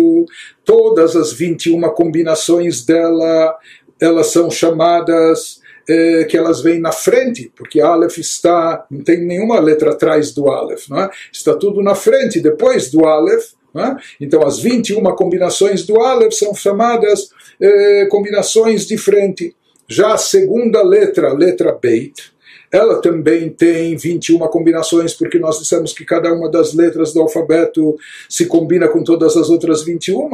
todas 0.65 1.15
as 1.15 1.31
21 1.31 1.79
combinações 1.93 2.83
dela, 2.83 3.55
elas 4.01 4.27
são 4.27 4.51
chamadas 4.51 5.61
eh, 5.87 6.25
que 6.25 6.35
elas 6.35 6.61
vêm 6.61 6.81
na 6.81 6.91
frente, 6.91 7.49
porque 7.55 7.79
Aleph 7.79 8.17
está, 8.17 8.85
não 8.91 9.05
tem 9.05 9.25
nenhuma 9.25 9.61
letra 9.61 9.91
atrás 9.91 10.33
do 10.33 10.49
Aleph, 10.49 10.89
não 10.89 10.99
é? 10.99 11.09
está 11.31 11.55
tudo 11.55 11.81
na 11.81 11.95
frente, 11.95 12.41
depois 12.41 12.91
do 12.91 13.05
Aleph, 13.05 13.53
é? 13.73 13.95
Então, 14.19 14.45
as 14.45 14.59
21 14.59 15.01
combinações 15.15 15.85
do 15.85 16.01
Aleph 16.01 16.33
são 16.33 16.53
chamadas 16.53 17.29
eh, 17.61 18.05
combinações 18.11 18.85
de 18.85 18.97
frente. 18.97 19.55
Já 19.91 20.13
a 20.13 20.17
segunda 20.17 20.81
letra, 20.81 21.33
letra 21.33 21.73
Beit, 21.73 22.31
ela 22.71 23.01
também 23.01 23.49
tem 23.49 23.97
21 23.97 24.39
combinações, 24.47 25.13
porque 25.13 25.37
nós 25.37 25.59
dissemos 25.59 25.91
que 25.91 26.05
cada 26.05 26.33
uma 26.33 26.49
das 26.49 26.73
letras 26.73 27.13
do 27.13 27.19
alfabeto 27.19 27.97
se 28.29 28.45
combina 28.45 28.87
com 28.87 29.03
todas 29.03 29.35
as 29.35 29.49
outras 29.49 29.83
21. 29.83 30.29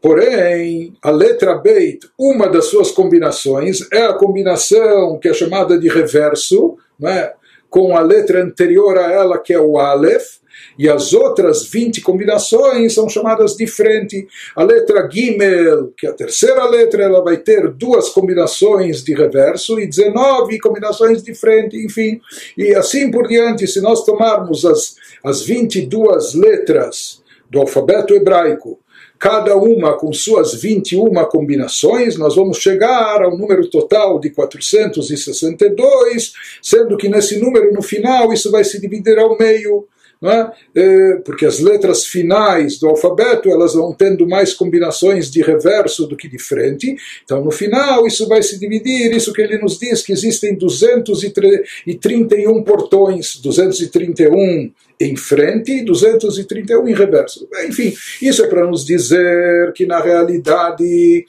Porém, 0.00 0.96
a 1.02 1.10
letra 1.10 1.54
Beit, 1.54 2.08
uma 2.18 2.48
das 2.48 2.64
suas 2.64 2.90
combinações, 2.92 3.86
é 3.92 4.06
a 4.06 4.14
combinação 4.14 5.18
que 5.18 5.28
é 5.28 5.34
chamada 5.34 5.78
de 5.78 5.90
reverso, 5.90 6.78
é? 7.04 7.34
com 7.68 7.94
a 7.94 8.00
letra 8.00 8.42
anterior 8.42 8.96
a 8.96 9.12
ela, 9.12 9.38
que 9.38 9.52
é 9.52 9.60
o 9.60 9.76
Aleph, 9.76 10.38
e 10.78 10.88
as 10.88 11.12
outras 11.12 11.66
20 11.66 12.00
combinações 12.00 12.94
são 12.94 13.08
chamadas 13.08 13.56
de 13.56 13.66
frente. 13.66 14.26
A 14.56 14.62
letra 14.62 15.08
Gimel, 15.10 15.92
que 15.96 16.06
é 16.06 16.10
a 16.10 16.14
terceira 16.14 16.64
letra, 16.66 17.04
ela 17.04 17.22
vai 17.22 17.36
ter 17.36 17.70
duas 17.70 18.08
combinações 18.08 19.02
de 19.02 19.14
reverso 19.14 19.78
e 19.78 19.86
19 19.86 20.58
combinações 20.58 21.22
de 21.22 21.34
frente, 21.34 21.76
enfim. 21.76 22.20
E 22.56 22.74
assim 22.74 23.10
por 23.10 23.26
diante, 23.26 23.66
se 23.66 23.80
nós 23.80 24.04
tomarmos 24.04 24.64
as, 24.64 24.96
as 25.22 25.42
22 25.42 26.34
letras 26.34 27.22
do 27.50 27.60
alfabeto 27.60 28.14
hebraico, 28.14 28.78
cada 29.18 29.56
uma 29.56 29.96
com 29.96 30.12
suas 30.12 30.54
21 30.54 31.12
combinações, 31.26 32.18
nós 32.18 32.34
vamos 32.34 32.58
chegar 32.58 33.22
ao 33.22 33.38
número 33.38 33.70
total 33.70 34.20
de 34.20 34.30
462, 34.30 36.32
sendo 36.60 36.96
que 36.96 37.08
nesse 37.08 37.38
número, 37.38 37.72
no 37.72 37.80
final, 37.80 38.32
isso 38.32 38.50
vai 38.50 38.64
se 38.64 38.80
dividir 38.80 39.18
ao 39.18 39.38
meio 39.38 39.86
é? 40.30 40.52
é? 40.74 41.16
porque 41.24 41.46
as 41.46 41.60
letras 41.60 42.04
finais 42.04 42.78
do 42.78 42.88
alfabeto 42.88 43.50
elas 43.50 43.74
vão 43.74 43.92
tendo 43.92 44.26
mais 44.26 44.54
combinações 44.54 45.30
de 45.30 45.42
reverso 45.42 46.06
do 46.06 46.16
que 46.16 46.28
de 46.28 46.38
frente, 46.38 46.96
então 47.24 47.44
no 47.44 47.50
final 47.50 48.06
isso 48.06 48.28
vai 48.28 48.42
se 48.42 48.58
dividir, 48.58 49.14
isso 49.14 49.32
que 49.32 49.42
ele 49.42 49.58
nos 49.58 49.78
diz 49.78 50.02
que 50.02 50.12
existem 50.12 50.54
231 50.54 52.62
portões, 52.62 53.36
231 53.36 54.70
em 55.00 55.16
frente 55.16 55.72
e 55.72 55.84
231 55.84 56.88
em 56.88 56.94
reverso. 56.94 57.48
Enfim, 57.66 57.92
isso 58.22 58.44
é 58.44 58.48
para 58.48 58.66
nos 58.66 58.84
dizer 58.84 59.72
que 59.72 59.86
na 59.86 60.00
realidade 60.00 61.26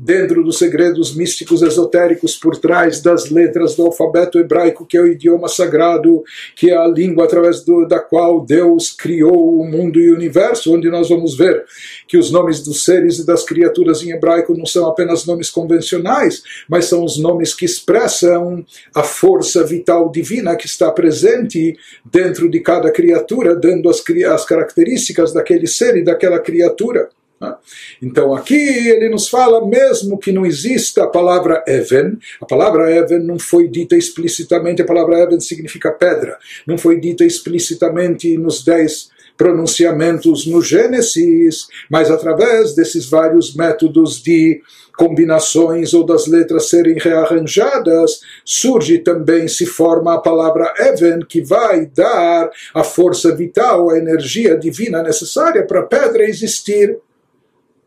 dentro 0.00 0.44
dos 0.44 0.58
segredos 0.58 1.12
místicos 1.12 1.60
esotéricos 1.60 2.36
por 2.36 2.56
trás 2.56 3.02
das 3.02 3.30
letras 3.30 3.74
do 3.74 3.84
alfabeto 3.84 4.38
hebraico, 4.38 4.86
que 4.86 4.96
é 4.96 5.00
o 5.00 5.08
idioma 5.08 5.48
sagrado, 5.48 6.22
que 6.54 6.70
é 6.70 6.76
a 6.76 6.86
língua 6.86 7.24
através 7.24 7.64
do, 7.64 7.84
da 7.84 7.98
qual 7.98 8.40
Deus 8.40 8.92
criou 8.92 9.58
o 9.58 9.66
mundo 9.66 9.98
e 9.98 10.12
o 10.12 10.14
universo, 10.14 10.72
onde 10.72 10.88
nós 10.88 11.08
vamos 11.08 11.36
ver 11.36 11.64
que 12.06 12.16
os 12.16 12.30
nomes 12.30 12.62
dos 12.62 12.84
seres 12.84 13.18
e 13.18 13.26
das 13.26 13.44
criaturas 13.44 14.00
em 14.02 14.12
hebraico 14.12 14.56
não 14.56 14.66
são 14.66 14.86
apenas 14.86 15.26
nomes 15.26 15.50
convencionais, 15.50 16.44
mas 16.68 16.84
são 16.84 17.02
os 17.02 17.18
nomes 17.18 17.52
que 17.52 17.64
expressam 17.64 18.64
a 18.94 19.02
força 19.02 19.64
vital 19.64 20.12
divina 20.12 20.54
que 20.54 20.66
está 20.66 20.92
presente 20.92 21.76
dentro 22.04 22.48
de 22.48 22.60
cada 22.60 22.92
criatura, 22.92 23.56
dando 23.56 23.90
as, 23.90 24.00
as 24.32 24.44
características 24.44 25.32
daquele 25.32 25.66
ser 25.66 25.96
e 25.96 26.04
daquela 26.04 26.38
criatura. 26.38 27.08
Né? 27.40 27.54
Então 28.02 28.34
aqui 28.34 28.54
ele 28.54 29.08
nos 29.08 29.28
fala 29.28 29.66
mesmo 29.66 30.18
que 30.18 30.32
não 30.32 30.44
exista 30.44 31.04
a 31.04 31.06
palavra 31.06 31.62
Even, 31.66 32.18
a 32.40 32.46
palavra 32.46 32.90
Even 32.90 33.20
não 33.20 33.38
foi 33.38 33.68
dita 33.68 33.96
explicitamente, 33.96 34.82
a 34.82 34.86
palavra 34.86 35.22
Even 35.22 35.40
significa 35.40 35.92
pedra, 35.92 36.36
não 36.66 36.76
foi 36.76 37.00
dita 37.00 37.24
explicitamente 37.24 38.36
nos 38.36 38.64
dez 38.64 39.10
pronunciamentos 39.36 40.46
no 40.46 40.60
Gênesis, 40.60 41.68
mas 41.88 42.10
através 42.10 42.74
desses 42.74 43.08
vários 43.08 43.54
métodos 43.54 44.20
de 44.20 44.60
combinações 44.96 45.94
ou 45.94 46.04
das 46.04 46.26
letras 46.26 46.68
serem 46.68 46.98
rearranjadas, 46.98 48.20
surge 48.44 48.98
também, 48.98 49.46
se 49.46 49.64
forma 49.64 50.12
a 50.12 50.18
palavra 50.18 50.74
Even, 50.80 51.20
que 51.20 51.40
vai 51.40 51.86
dar 51.86 52.50
a 52.74 52.82
força 52.82 53.32
vital, 53.32 53.90
a 53.90 53.96
energia 53.96 54.58
divina 54.58 55.04
necessária 55.04 55.64
para 55.64 55.80
a 55.80 55.86
pedra 55.86 56.24
existir 56.24 56.98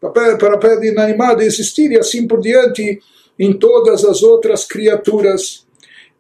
para 0.10 0.56
a 0.56 0.58
pedra 0.58 0.88
inanimada 0.88 1.44
existir 1.44 1.92
e 1.92 2.00
assim 2.00 2.28
por 2.28 2.42
diante 2.42 3.00
em 3.38 3.54
todas 3.54 4.04
as 4.04 4.24
outras 4.24 4.66
criaturas. 4.66 5.66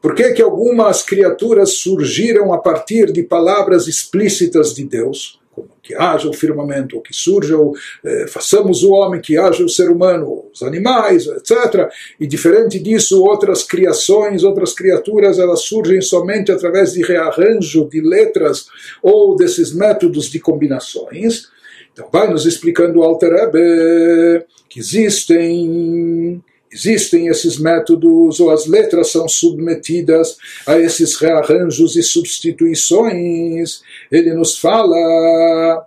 Por 0.01 0.15
que, 0.15 0.31
que 0.33 0.41
algumas 0.41 1.03
criaturas 1.03 1.73
surgiram 1.73 2.53
a 2.53 2.57
partir 2.57 3.11
de 3.11 3.21
palavras 3.23 3.87
explícitas 3.87 4.73
de 4.73 4.83
Deus? 4.83 5.39
Como 5.51 5.69
que 5.83 5.93
haja 5.93 6.29
o 6.29 6.33
firmamento, 6.33 6.95
ou 6.95 7.01
que 7.01 7.13
surja, 7.13 7.57
o, 7.57 7.75
eh, 8.03 8.25
façamos 8.27 8.83
o 8.83 8.91
homem, 8.91 9.19
que 9.19 9.37
haja 9.37 9.63
o 9.63 9.69
ser 9.69 9.91
humano, 9.91 10.45
os 10.51 10.63
animais, 10.63 11.27
etc. 11.27 11.91
E 12.19 12.25
diferente 12.25 12.79
disso, 12.79 13.21
outras 13.21 13.61
criações, 13.61 14.43
outras 14.43 14.73
criaturas, 14.73 15.37
elas 15.37 15.61
surgem 15.63 16.01
somente 16.01 16.51
através 16.51 16.93
de 16.93 17.03
rearranjo 17.03 17.87
de 17.89 18.01
letras 18.01 18.67
ou 19.03 19.35
desses 19.35 19.73
métodos 19.73 20.31
de 20.31 20.39
combinações. 20.39 21.49
Então 21.93 22.09
vai 22.11 22.29
nos 22.29 22.45
explicando 22.45 22.99
o 22.99 23.03
Alter 23.03 23.31
Rebbe 23.31 24.45
que 24.69 24.79
existem 24.79 26.41
existem 26.71 27.27
esses 27.27 27.59
métodos 27.59 28.39
ou 28.39 28.49
as 28.49 28.65
letras 28.65 29.11
são 29.11 29.27
submetidas 29.27 30.37
a 30.65 30.79
esses 30.79 31.17
rearranjos 31.17 31.97
e 31.97 32.03
substituições. 32.03 33.81
Ele 34.09 34.33
nos 34.33 34.57
fala 34.57 35.85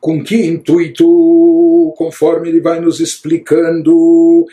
com 0.00 0.22
que 0.22 0.36
intuito, 0.36 1.94
conforme 1.96 2.50
ele 2.50 2.60
vai 2.60 2.78
nos 2.78 3.00
explicando. 3.00 4.44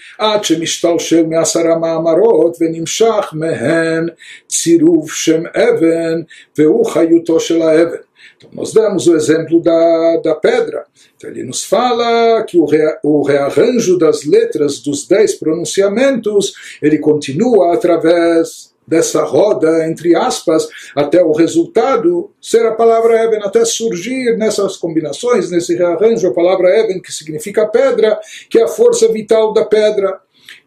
Então, 8.41 8.49
nós 8.53 8.73
damos 8.73 9.07
o 9.07 9.15
exemplo 9.15 9.61
da, 9.61 10.17
da 10.23 10.35
pedra. 10.35 10.85
Então, 11.15 11.29
ele 11.29 11.43
nos 11.43 11.63
fala 11.63 12.43
que 12.43 12.57
o, 12.57 12.65
rea, 12.65 12.99
o 13.03 13.21
rearranjo 13.21 13.97
das 13.97 14.25
letras 14.25 14.79
dos 14.79 15.07
dez 15.07 15.35
pronunciamentos 15.35 16.53
ele 16.81 16.97
continua 16.97 17.73
através 17.75 18.71
dessa 18.87 19.23
roda, 19.23 19.87
entre 19.87 20.15
aspas, 20.15 20.67
até 20.95 21.23
o 21.23 21.31
resultado 21.31 22.31
ser 22.41 22.65
a 22.65 22.73
palavra 22.73 23.23
Even, 23.23 23.39
até 23.43 23.63
surgir 23.63 24.35
nessas 24.37 24.75
combinações, 24.75 25.51
nesse 25.51 25.75
rearranjo, 25.75 26.27
a 26.27 26.33
palavra 26.33 26.67
Even, 26.79 26.99
que 26.99 27.11
significa 27.11 27.67
pedra, 27.67 28.19
que 28.49 28.59
é 28.59 28.63
a 28.63 28.67
força 28.67 29.07
vital 29.07 29.53
da 29.53 29.63
pedra 29.63 30.19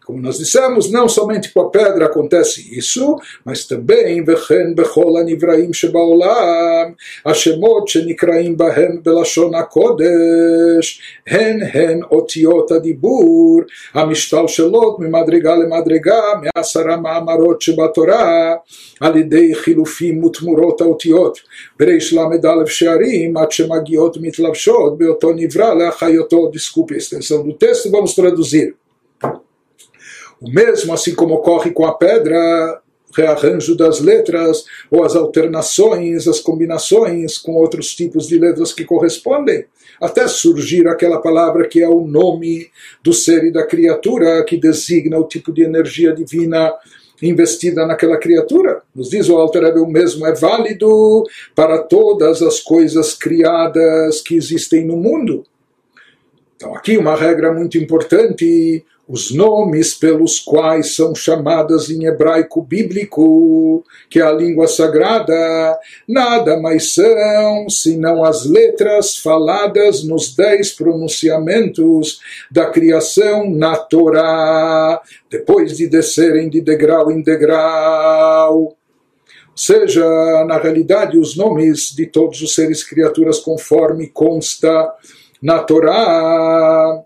Como 0.04 0.20
nós 0.22 0.38
dissemos, 0.38 0.90
não 0.90 1.08
somente 1.08 1.52
com 1.52 1.60
a 1.60 1.70
pedra 1.70 2.06
acontece 2.06 2.76
isso, 2.76 3.16
mas 3.44 3.64
também 3.64 4.24
וכן 4.26 4.74
בכל 4.74 5.16
הנבראים 5.20 5.72
שבעולם, 5.72 6.92
השמות 7.26 7.88
שנקראים 7.88 8.56
בהם 8.56 8.98
בלשון 9.02 9.54
הקודש, 9.54 11.00
הן 11.26 11.60
הן 11.72 12.00
אותיות 12.10 12.70
הדיבור 12.70 13.60
המשתלשלות 13.94 14.98
ממדרגה 14.98 15.56
למדרגה 15.56 16.20
מעשרה 16.56 16.96
מאמרות 16.96 17.62
שבתורה, 17.62 18.54
על 19.00 19.16
ידי 19.16 19.54
חילופים 19.54 20.24
ותמורות 20.24 20.80
האותיות 20.80 21.38
בריש 21.78 22.12
ל"א 22.12 22.66
שערים, 22.66 23.36
עד 23.36 23.52
שמגיעות 23.52 24.16
מתלבשות 24.20 24.98
באותו 24.98 25.32
נברא 25.32 25.74
להחיותו, 25.74 26.50
desculpe 26.50 26.94
a 26.94 26.96
extensão 26.96 27.42
do 27.42 27.52
texto, 27.54 27.90
vamos 27.90 28.14
traduzir. 28.14 28.74
O 30.45 30.51
mesmo, 30.51 30.93
assim 30.93 31.15
como 31.15 31.33
ocorre 31.33 31.71
com 31.71 31.85
a 31.85 31.95
pedra, 31.95 32.79
rearranjo 33.15 33.75
das 33.75 33.99
letras, 33.99 34.63
ou 34.91 35.03
as 35.03 35.15
alternações, 35.15 36.27
as 36.27 36.39
combinações 36.39 37.39
com 37.39 37.53
outros 37.53 37.95
tipos 37.95 38.27
de 38.27 38.37
letras 38.37 38.71
que 38.71 38.85
correspondem, 38.85 39.65
até 39.99 40.27
surgir 40.27 40.87
aquela 40.87 41.19
palavra 41.19 41.67
que 41.67 41.81
é 41.81 41.89
o 41.89 42.05
nome 42.05 42.69
do 43.01 43.11
ser 43.11 43.43
e 43.45 43.51
da 43.51 43.65
criatura, 43.65 44.43
que 44.43 44.55
designa 44.55 45.17
o 45.17 45.27
tipo 45.27 45.51
de 45.51 45.63
energia 45.63 46.13
divina 46.13 46.71
investida 47.23 47.87
naquela 47.87 48.17
criatura. 48.17 48.83
Nos 48.93 49.09
diz 49.09 49.27
o 49.29 49.37
Alter 49.37 49.63
Rebbe, 49.63 49.79
o 49.79 49.87
mesmo 49.87 50.27
é 50.27 50.33
válido 50.35 51.23
para 51.55 51.79
todas 51.79 52.43
as 52.43 52.59
coisas 52.59 53.15
criadas 53.15 54.21
que 54.21 54.35
existem 54.35 54.85
no 54.85 54.97
mundo. 54.97 55.43
Então, 56.55 56.75
aqui 56.75 56.97
uma 56.97 57.15
regra 57.15 57.51
muito 57.51 57.79
importante 57.79 58.85
os 59.07 59.31
nomes 59.31 59.93
pelos 59.93 60.39
quais 60.39 60.95
são 60.95 61.13
chamadas 61.13 61.89
em 61.89 62.05
hebraico 62.05 62.61
bíblico, 62.61 63.83
que 64.09 64.19
é 64.19 64.23
a 64.23 64.31
língua 64.31 64.67
sagrada, 64.67 65.79
nada 66.07 66.59
mais 66.59 66.93
são 66.93 67.69
senão 67.69 68.23
as 68.23 68.45
letras 68.45 69.17
faladas 69.17 70.03
nos 70.03 70.35
dez 70.35 70.71
pronunciamentos 70.71 72.19
da 72.51 72.65
criação 72.65 73.49
na 73.49 73.75
Torá, 73.75 74.99
depois 75.29 75.77
de 75.77 75.87
descerem 75.87 76.49
de 76.49 76.61
degrau 76.61 77.11
em 77.11 77.21
degrau. 77.21 78.75
Seja, 79.55 80.03
na 80.45 80.57
realidade, 80.57 81.17
os 81.17 81.37
nomes 81.37 81.93
de 81.95 82.07
todos 82.07 82.41
os 82.41 82.53
seres 82.55 82.83
criaturas, 82.83 83.39
conforme 83.39 84.07
consta 84.07 84.91
na 85.41 85.59
Torá, 85.59 87.05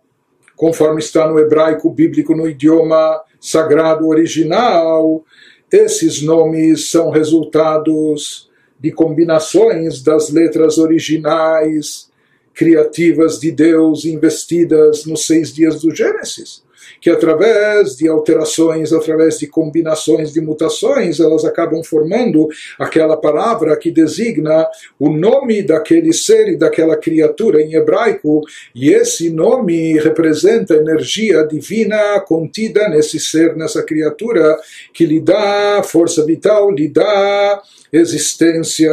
conforme 0.59 0.99
está 0.99 1.25
no 1.25 1.39
hebraico 1.39 1.89
bíblico, 1.89 2.35
no 2.35 2.45
idioma 2.45 3.21
sagrado 3.39 4.05
original, 4.09 5.23
esses 5.71 6.21
nomes 6.21 6.89
são 6.91 7.09
resultados 7.11 8.49
de 8.77 8.91
combinações 8.91 10.03
das 10.03 10.29
letras 10.29 10.77
originais 10.77 12.09
criativas 12.53 13.39
de 13.39 13.53
Deus 13.53 14.03
investidas 14.03 15.05
nos 15.05 15.25
seis 15.25 15.53
dias 15.53 15.81
do 15.81 15.95
Gênesis 15.95 16.61
que 17.01 17.09
através 17.09 17.95
de 17.95 18.07
alterações, 18.07 18.91
através 18.93 19.37
de 19.37 19.47
combinações, 19.47 20.33
de 20.33 20.41
mutações, 20.41 21.19
elas 21.19 21.45
acabam 21.45 21.83
formando 21.83 22.47
aquela 22.77 23.17
palavra 23.17 23.75
que 23.77 23.91
designa 23.91 24.67
o 24.99 25.09
nome 25.09 25.61
daquele 25.63 26.13
ser 26.13 26.49
e 26.49 26.57
daquela 26.57 26.97
criatura 26.97 27.61
em 27.61 27.73
hebraico, 27.73 28.41
e 28.73 28.91
esse 28.91 29.29
nome 29.29 29.97
representa 29.99 30.73
a 30.73 30.77
energia 30.77 31.43
divina 31.43 32.19
contida 32.21 32.87
nesse 32.89 33.19
ser, 33.19 33.55
nessa 33.55 33.83
criatura, 33.83 34.57
que 34.93 35.05
lhe 35.05 35.19
dá 35.19 35.81
força 35.83 36.25
vital, 36.25 36.71
lhe 36.71 36.87
dá 36.87 37.61
existência. 37.91 38.91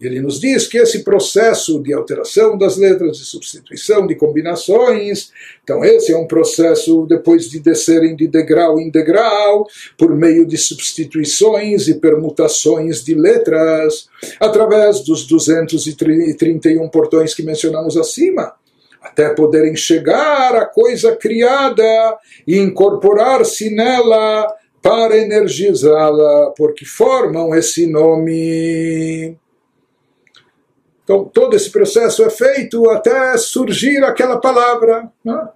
Ele 0.00 0.20
nos 0.20 0.40
diz 0.40 0.66
que 0.66 0.78
esse 0.78 1.04
processo 1.04 1.82
de 1.82 1.92
alteração 1.92 2.56
das 2.56 2.76
letras, 2.76 3.18
de 3.18 3.24
substituição, 3.24 4.06
de 4.06 4.14
combinações, 4.14 5.30
então 5.62 5.84
esse 5.84 6.12
é 6.12 6.16
um 6.16 6.26
processo 6.26 7.06
depois 7.08 7.48
de 7.48 7.60
descerem 7.60 8.16
de 8.16 8.26
degrau 8.26 8.80
em 8.80 8.90
degrau, 8.90 9.66
por 9.96 10.14
meio 10.14 10.46
de 10.46 10.56
substituições 10.56 11.88
e 11.88 11.94
permutações 11.94 13.04
de 13.04 13.14
letras, 13.14 14.08
através 14.40 15.00
dos 15.00 15.26
231 15.26 16.88
portões 16.88 17.34
que 17.34 17.42
mencionamos 17.42 17.96
acima 17.96 18.54
até 19.06 19.30
poderem 19.30 19.76
chegar 19.76 20.56
à 20.56 20.66
coisa 20.66 21.14
criada 21.14 22.18
e 22.46 22.58
incorporar-se 22.58 23.70
nela 23.70 24.52
para 24.86 25.18
energizá-la, 25.18 26.52
porque 26.56 26.84
formam 26.84 27.52
esse 27.52 27.88
nome. 27.88 29.36
Então, 31.02 31.24
todo 31.24 31.56
esse 31.56 31.70
processo 31.70 32.22
é 32.22 32.30
feito 32.30 32.88
até 32.90 33.36
surgir 33.36 34.04
aquela 34.04 34.40
palavra. 34.40 35.10
Né? 35.24 35.48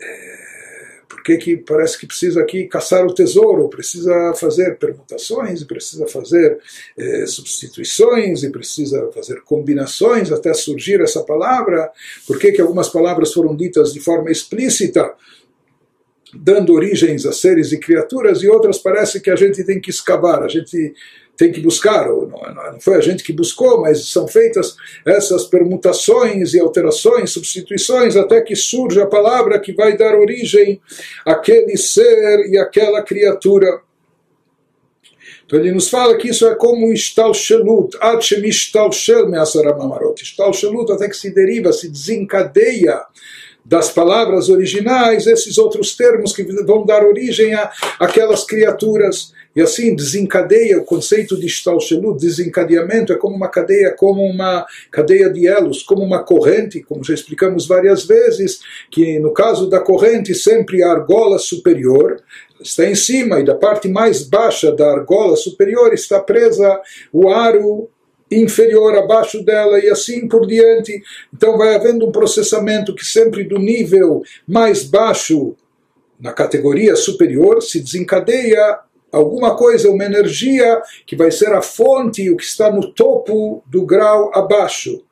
É, 0.00 1.00
por 1.06 1.22
que, 1.22 1.58
parece 1.58 1.98
que 1.98 2.06
precisa 2.06 2.40
aqui 2.40 2.66
caçar 2.66 3.04
o 3.04 3.12
tesouro? 3.12 3.68
Precisa 3.68 4.32
fazer 4.34 4.78
permutações, 4.78 5.62
precisa 5.64 6.06
fazer 6.06 6.58
é, 6.96 7.26
substituições, 7.26 8.42
e 8.42 8.50
precisa 8.50 9.10
fazer 9.12 9.42
combinações 9.42 10.32
até 10.32 10.54
surgir 10.54 11.02
essa 11.02 11.22
palavra? 11.22 11.92
Por 12.26 12.38
que 12.38 12.58
algumas 12.62 12.88
palavras 12.88 13.30
foram 13.34 13.54
ditas 13.54 13.92
de 13.92 14.00
forma 14.00 14.30
explícita? 14.30 15.14
Dando 16.34 16.72
origens 16.72 17.26
a 17.26 17.32
seres 17.32 17.72
e 17.72 17.78
criaturas, 17.78 18.42
e 18.42 18.48
outras 18.48 18.78
parece 18.78 19.20
que 19.20 19.30
a 19.30 19.36
gente 19.36 19.64
tem 19.64 19.80
que 19.80 19.90
escavar, 19.90 20.42
a 20.42 20.48
gente 20.48 20.94
tem 21.36 21.50
que 21.50 21.60
buscar, 21.60 22.10
ou 22.10 22.28
não, 22.28 22.72
não 22.72 22.80
foi 22.80 22.96
a 22.96 23.00
gente 23.00 23.24
que 23.24 23.32
buscou, 23.32 23.80
mas 23.80 24.10
são 24.10 24.28
feitas 24.28 24.76
essas 25.06 25.44
permutações 25.44 26.52
e 26.52 26.60
alterações, 26.60 27.30
substituições, 27.30 28.14
até 28.14 28.42
que 28.42 28.54
surge 28.54 29.00
a 29.00 29.06
palavra 29.06 29.58
que 29.58 29.72
vai 29.72 29.96
dar 29.96 30.14
origem 30.14 30.80
àquele 31.24 31.78
ser 31.78 32.46
e 32.50 32.58
àquela 32.58 33.02
criatura. 33.02 33.80
Então 35.46 35.58
ele 35.58 35.72
nos 35.72 35.88
fala 35.88 36.16
que 36.16 36.28
isso 36.28 36.46
é 36.46 36.54
como 36.54 36.92
istalshelut, 36.92 37.96
ad 38.00 38.22
shemishtalshel 38.22 39.28
me'asaramamarot. 39.28 40.22
Istalshelut 40.22 40.92
até 40.92 41.08
que 41.08 41.16
se 41.16 41.30
deriva, 41.34 41.72
se 41.72 41.88
desencadeia 41.88 43.00
das 43.64 43.90
palavras 43.90 44.48
originais, 44.48 45.26
esses 45.26 45.58
outros 45.58 45.96
termos 45.96 46.34
que 46.34 46.42
vão 46.42 46.84
dar 46.84 47.04
origem 47.04 47.54
a 47.54 47.70
aquelas 47.98 48.44
criaturas. 48.44 49.32
E 49.54 49.60
assim 49.60 49.96
desencadeia 49.96 50.78
o 50.78 50.84
conceito 50.84 51.36
de 51.36 51.46
Stalshelut, 51.46 52.20
desencadeamento, 52.20 53.12
é 53.12 53.16
como 53.16 53.34
uma 53.34 53.48
cadeia, 53.48 53.90
como 53.90 54.22
uma 54.22 54.64
cadeia 54.92 55.28
de 55.28 55.46
elos, 55.46 55.82
como 55.82 56.04
uma 56.04 56.22
corrente, 56.22 56.80
como 56.82 57.02
já 57.02 57.14
explicamos 57.14 57.66
várias 57.66 58.04
vezes, 58.04 58.60
que 58.90 59.18
no 59.18 59.32
caso 59.32 59.68
da 59.68 59.80
corrente 59.80 60.34
sempre 60.36 60.84
a 60.84 60.92
argola 60.92 61.38
superior 61.38 62.22
está 62.60 62.84
em 62.86 62.94
cima 62.94 63.40
e 63.40 63.44
da 63.44 63.54
parte 63.54 63.88
mais 63.88 64.22
baixa 64.22 64.70
da 64.70 64.88
argola 64.92 65.36
superior 65.36 65.92
está 65.92 66.20
presa 66.20 66.80
o 67.12 67.28
aro 67.28 67.88
inferior 68.30 68.96
abaixo 68.96 69.42
dela 69.44 69.78
e 69.78 69.88
assim 69.88 70.28
por 70.28 70.46
diante. 70.46 71.02
Então 71.34 71.58
vai 71.58 71.74
havendo 71.74 72.06
um 72.06 72.12
processamento 72.12 72.94
que 72.94 73.04
sempre 73.04 73.44
do 73.44 73.58
nível 73.58 74.22
mais 74.46 74.84
baixo 74.84 75.56
na 76.18 76.32
categoria 76.32 76.94
superior 76.96 77.62
se 77.62 77.80
desencadeia 77.80 78.78
alguma 79.10 79.56
coisa, 79.56 79.90
uma 79.90 80.04
energia 80.04 80.80
que 81.06 81.16
vai 81.16 81.30
ser 81.30 81.52
a 81.52 81.62
fonte, 81.62 82.30
o 82.30 82.36
que 82.36 82.44
está 82.44 82.70
no 82.70 82.92
topo 82.92 83.62
do 83.66 83.84
grau 83.84 84.30
abaixo. 84.34 85.02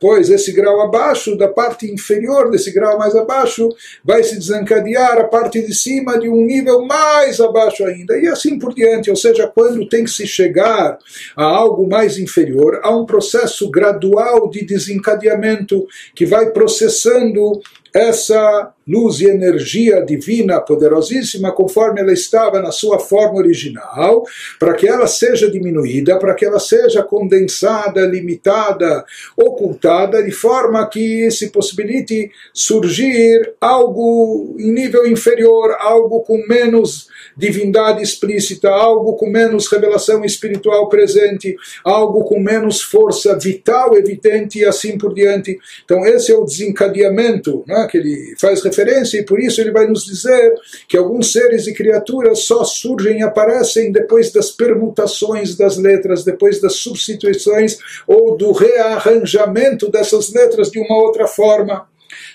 Depois, 0.00 0.30
esse 0.30 0.50
grau 0.52 0.80
abaixo, 0.80 1.36
da 1.36 1.46
parte 1.46 1.92
inferior 1.92 2.50
desse 2.50 2.72
grau 2.72 2.98
mais 2.98 3.14
abaixo, 3.14 3.68
vai 4.02 4.22
se 4.22 4.38
desencadear 4.38 5.18
a 5.18 5.24
parte 5.24 5.60
de 5.60 5.74
cima 5.74 6.18
de 6.18 6.26
um 6.26 6.42
nível 6.46 6.86
mais 6.86 7.38
abaixo 7.38 7.84
ainda, 7.84 8.16
e 8.16 8.26
assim 8.26 8.58
por 8.58 8.72
diante. 8.72 9.10
Ou 9.10 9.16
seja, 9.16 9.46
quando 9.46 9.86
tem 9.86 10.04
que 10.04 10.10
se 10.10 10.26
chegar 10.26 10.96
a 11.36 11.44
algo 11.44 11.86
mais 11.86 12.16
inferior, 12.16 12.80
há 12.82 12.96
um 12.96 13.04
processo 13.04 13.70
gradual 13.70 14.48
de 14.48 14.64
desencadeamento 14.64 15.86
que 16.14 16.24
vai 16.24 16.48
processando 16.48 17.60
essa 17.92 18.72
luz 18.90 19.20
e 19.20 19.26
energia 19.26 20.04
divina 20.04 20.60
poderosíssima, 20.60 21.52
conforme 21.52 22.00
ela 22.00 22.12
estava 22.12 22.60
na 22.60 22.72
sua 22.72 22.98
forma 22.98 23.38
original, 23.38 24.24
para 24.58 24.74
que 24.74 24.88
ela 24.88 25.06
seja 25.06 25.48
diminuída, 25.48 26.18
para 26.18 26.34
que 26.34 26.44
ela 26.44 26.58
seja 26.58 27.02
condensada, 27.02 28.04
limitada, 28.04 29.04
ocultada, 29.36 30.22
de 30.22 30.32
forma 30.32 30.88
que 30.88 31.30
se 31.30 31.50
possibilite 31.50 32.30
surgir 32.52 33.54
algo 33.60 34.56
em 34.58 34.72
nível 34.72 35.06
inferior, 35.06 35.76
algo 35.78 36.20
com 36.20 36.44
menos 36.48 37.08
divindade 37.36 38.02
explícita, 38.02 38.68
algo 38.68 39.14
com 39.14 39.26
menos 39.26 39.66
revelação 39.68 40.24
espiritual 40.24 40.88
presente, 40.88 41.56
algo 41.84 42.24
com 42.24 42.40
menos 42.40 42.82
força 42.82 43.38
vital 43.38 43.96
evidente 43.96 44.58
e 44.58 44.64
assim 44.64 44.98
por 44.98 45.14
diante. 45.14 45.58
Então, 45.84 46.04
esse 46.04 46.32
é 46.32 46.34
o 46.34 46.44
desencadeamento 46.44 47.64
né, 47.66 47.86
que 47.90 47.98
ele 47.98 48.34
faz 48.38 48.62
referência, 48.62 48.79
e 49.13 49.23
por 49.23 49.39
isso 49.39 49.61
ele 49.61 49.71
vai 49.71 49.87
nos 49.87 50.05
dizer 50.05 50.53
que 50.87 50.97
alguns 50.97 51.31
seres 51.31 51.67
e 51.67 51.73
criaturas 51.73 52.39
só 52.39 52.63
surgem 52.63 53.19
e 53.19 53.23
aparecem 53.23 53.91
depois 53.91 54.31
das 54.31 54.51
permutações 54.51 55.55
das 55.55 55.77
letras, 55.77 56.23
depois 56.23 56.61
das 56.61 56.75
substituições 56.75 57.77
ou 58.07 58.37
do 58.37 58.51
rearranjamento 58.51 59.89
dessas 59.89 60.31
letras 60.31 60.69
de 60.69 60.79
uma 60.79 60.97
outra 60.97 61.27
forma. 61.27 61.87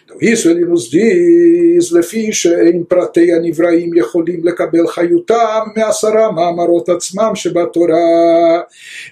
Então, 0.05 0.16
isso 0.20 0.49
ele 0.49 0.64
nos 0.64 0.90
diz, 0.90 1.92
לפי 1.92 2.33
שאין 2.33 2.85
פרטי 2.88 3.33
הנבראים 3.33 3.90
יכולים 3.94 4.44
לקבל 4.44 4.87
חיותם 4.87 5.61
מעשרה 5.77 6.33
מאמרות 6.33 6.88
עצמם 6.88 7.33
שבתורה. 7.35 8.61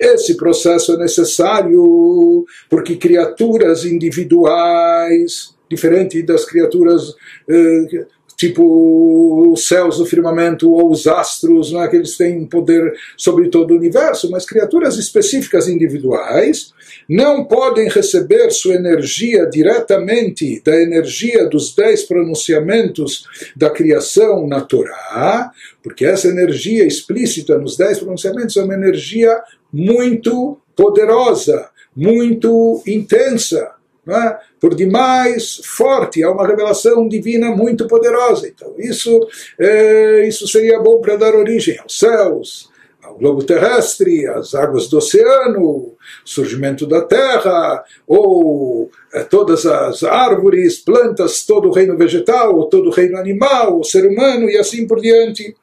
Esse 0.01 0.37
processo 0.37 0.95
é 0.95 0.97
necessário 0.97 2.45
porque 2.69 2.97
criaturas 2.97 3.85
individuais, 3.85 5.55
diferente 5.74 6.22
das 6.24 6.46
criaturas 6.46 7.14
eh, 7.50 8.06
tipo 8.36 9.52
os 9.52 9.68
céus, 9.68 10.00
o 10.00 10.06
firmamento 10.06 10.72
ou 10.72 10.92
os 10.92 11.08
astros, 11.08 11.72
não 11.72 11.84
é 11.84 11.88
que 11.88 11.96
eles 11.96 12.18
têm 12.18 12.46
poder 12.46 12.94
sobre 13.16 13.50
todo 13.50 13.72
o 13.72 13.78
universo, 13.78 14.30
mas 14.30 14.46
criaturas 14.46 14.98
específicas 14.98 15.68
individuais 15.68 16.74
não 17.08 17.46
podem 17.46 17.88
receber 17.90 18.52
sua 18.52 18.76
energia 18.76 19.46
diretamente 19.46 20.62
da 20.64 20.76
energia 20.76 21.48
dos 21.48 21.74
dez 21.76 22.04
pronunciamentos 22.04 23.26
da 23.56 23.70
criação 23.70 24.48
na 24.48 24.62
Torá, 24.62 25.52
porque 25.82 26.06
essa 26.06 26.28
energia 26.28 26.86
explícita 26.86 27.58
nos 27.58 27.78
dez 27.78 28.00
pronunciamentos 28.00 28.58
é 28.58 28.64
uma 28.64 28.74
energia 28.74 29.42
muito 29.72 30.58
poderosa, 30.76 31.70
muito 31.96 32.82
intensa 32.88 33.74
é? 34.08 34.38
Por 34.64 34.74
demais 34.76 35.60
forte, 35.66 36.24
há 36.24 36.32
uma 36.32 36.48
revelação 36.48 37.06
divina 37.06 37.52
muito 37.52 37.86
poderosa. 37.86 38.48
Então, 38.48 38.74
isso, 38.78 39.28
é, 39.60 40.26
isso 40.26 40.48
seria 40.48 40.80
bom 40.80 41.02
para 41.02 41.18
dar 41.18 41.36
origem 41.36 41.78
aos 41.80 42.00
céus, 42.00 42.70
ao 43.04 43.18
globo 43.18 43.44
terrestre, 43.44 44.26
às 44.26 44.56
águas 44.56 44.88
do 44.88 45.00
oceano, 45.00 45.98
surgimento 46.24 46.88
da 46.88 47.02
terra, 47.02 47.84
ou 48.08 48.90
é, 49.14 49.24
todas 49.24 49.66
as 49.66 50.02
árvores, 50.02 50.80
plantas, 50.80 51.46
todo 51.46 51.68
o 51.68 51.74
reino 51.74 51.98
vegetal, 51.98 52.70
todo 52.70 52.88
o 52.88 52.94
reino 52.94 53.18
animal, 53.18 53.82
o 53.82 53.84
ser 53.84 54.06
humano 54.06 54.50
e 54.50 54.58
assim 54.58 54.88
por 54.88 55.02
diante. 55.02 55.54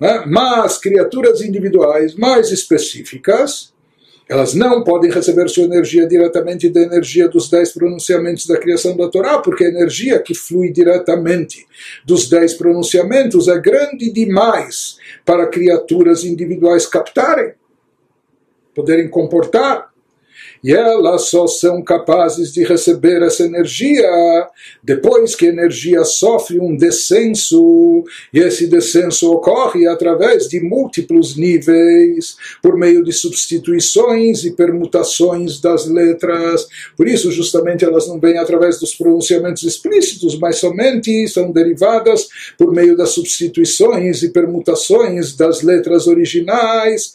É? 0.00 0.24
Mas 0.24 0.78
criaturas 0.78 1.42
individuais 1.42 2.14
mais 2.14 2.50
específicas, 2.50 3.74
elas 4.30 4.54
não 4.54 4.84
podem 4.84 5.10
receber 5.10 5.48
sua 5.48 5.64
energia 5.64 6.06
diretamente 6.06 6.68
da 6.68 6.80
energia 6.80 7.28
dos 7.28 7.50
dez 7.50 7.72
pronunciamentos 7.72 8.46
da 8.46 8.56
criação 8.56 8.96
da 8.96 9.08
Torá, 9.08 9.38
porque 9.40 9.64
a 9.64 9.68
energia 9.68 10.20
que 10.20 10.36
flui 10.36 10.70
diretamente 10.70 11.66
dos 12.04 12.30
dez 12.30 12.54
pronunciamentos 12.54 13.48
é 13.48 13.58
grande 13.58 14.08
demais 14.12 14.98
para 15.26 15.48
criaturas 15.48 16.22
individuais 16.22 16.86
captarem, 16.86 17.54
poderem 18.72 19.08
comportar 19.08 19.89
e 20.62 20.72
elas 20.72 21.22
só 21.22 21.46
são 21.46 21.82
capazes 21.82 22.52
de 22.52 22.62
receber 22.64 23.22
essa 23.22 23.44
energia 23.44 24.08
depois 24.82 25.34
que 25.34 25.46
a 25.46 25.50
energia 25.50 26.04
sofre 26.04 26.60
um 26.60 26.76
descenso, 26.76 28.04
e 28.32 28.38
esse 28.40 28.66
descenso 28.66 29.30
ocorre 29.32 29.86
através 29.86 30.48
de 30.48 30.60
múltiplos 30.60 31.36
níveis, 31.36 32.36
por 32.62 32.76
meio 32.76 33.02
de 33.02 33.12
substituições 33.12 34.44
e 34.44 34.52
permutações 34.52 35.60
das 35.60 35.86
letras. 35.86 36.66
Por 36.96 37.08
isso, 37.08 37.30
justamente, 37.32 37.84
elas 37.84 38.06
não 38.06 38.20
vêm 38.20 38.38
através 38.38 38.78
dos 38.78 38.94
pronunciamentos 38.94 39.62
explícitos, 39.62 40.38
mas 40.38 40.56
somente 40.56 41.26
são 41.28 41.50
derivadas 41.50 42.28
por 42.58 42.72
meio 42.72 42.96
das 42.96 43.10
substituições 43.10 44.22
e 44.22 44.30
permutações 44.30 45.34
das 45.34 45.62
letras 45.62 46.06
originais 46.06 47.14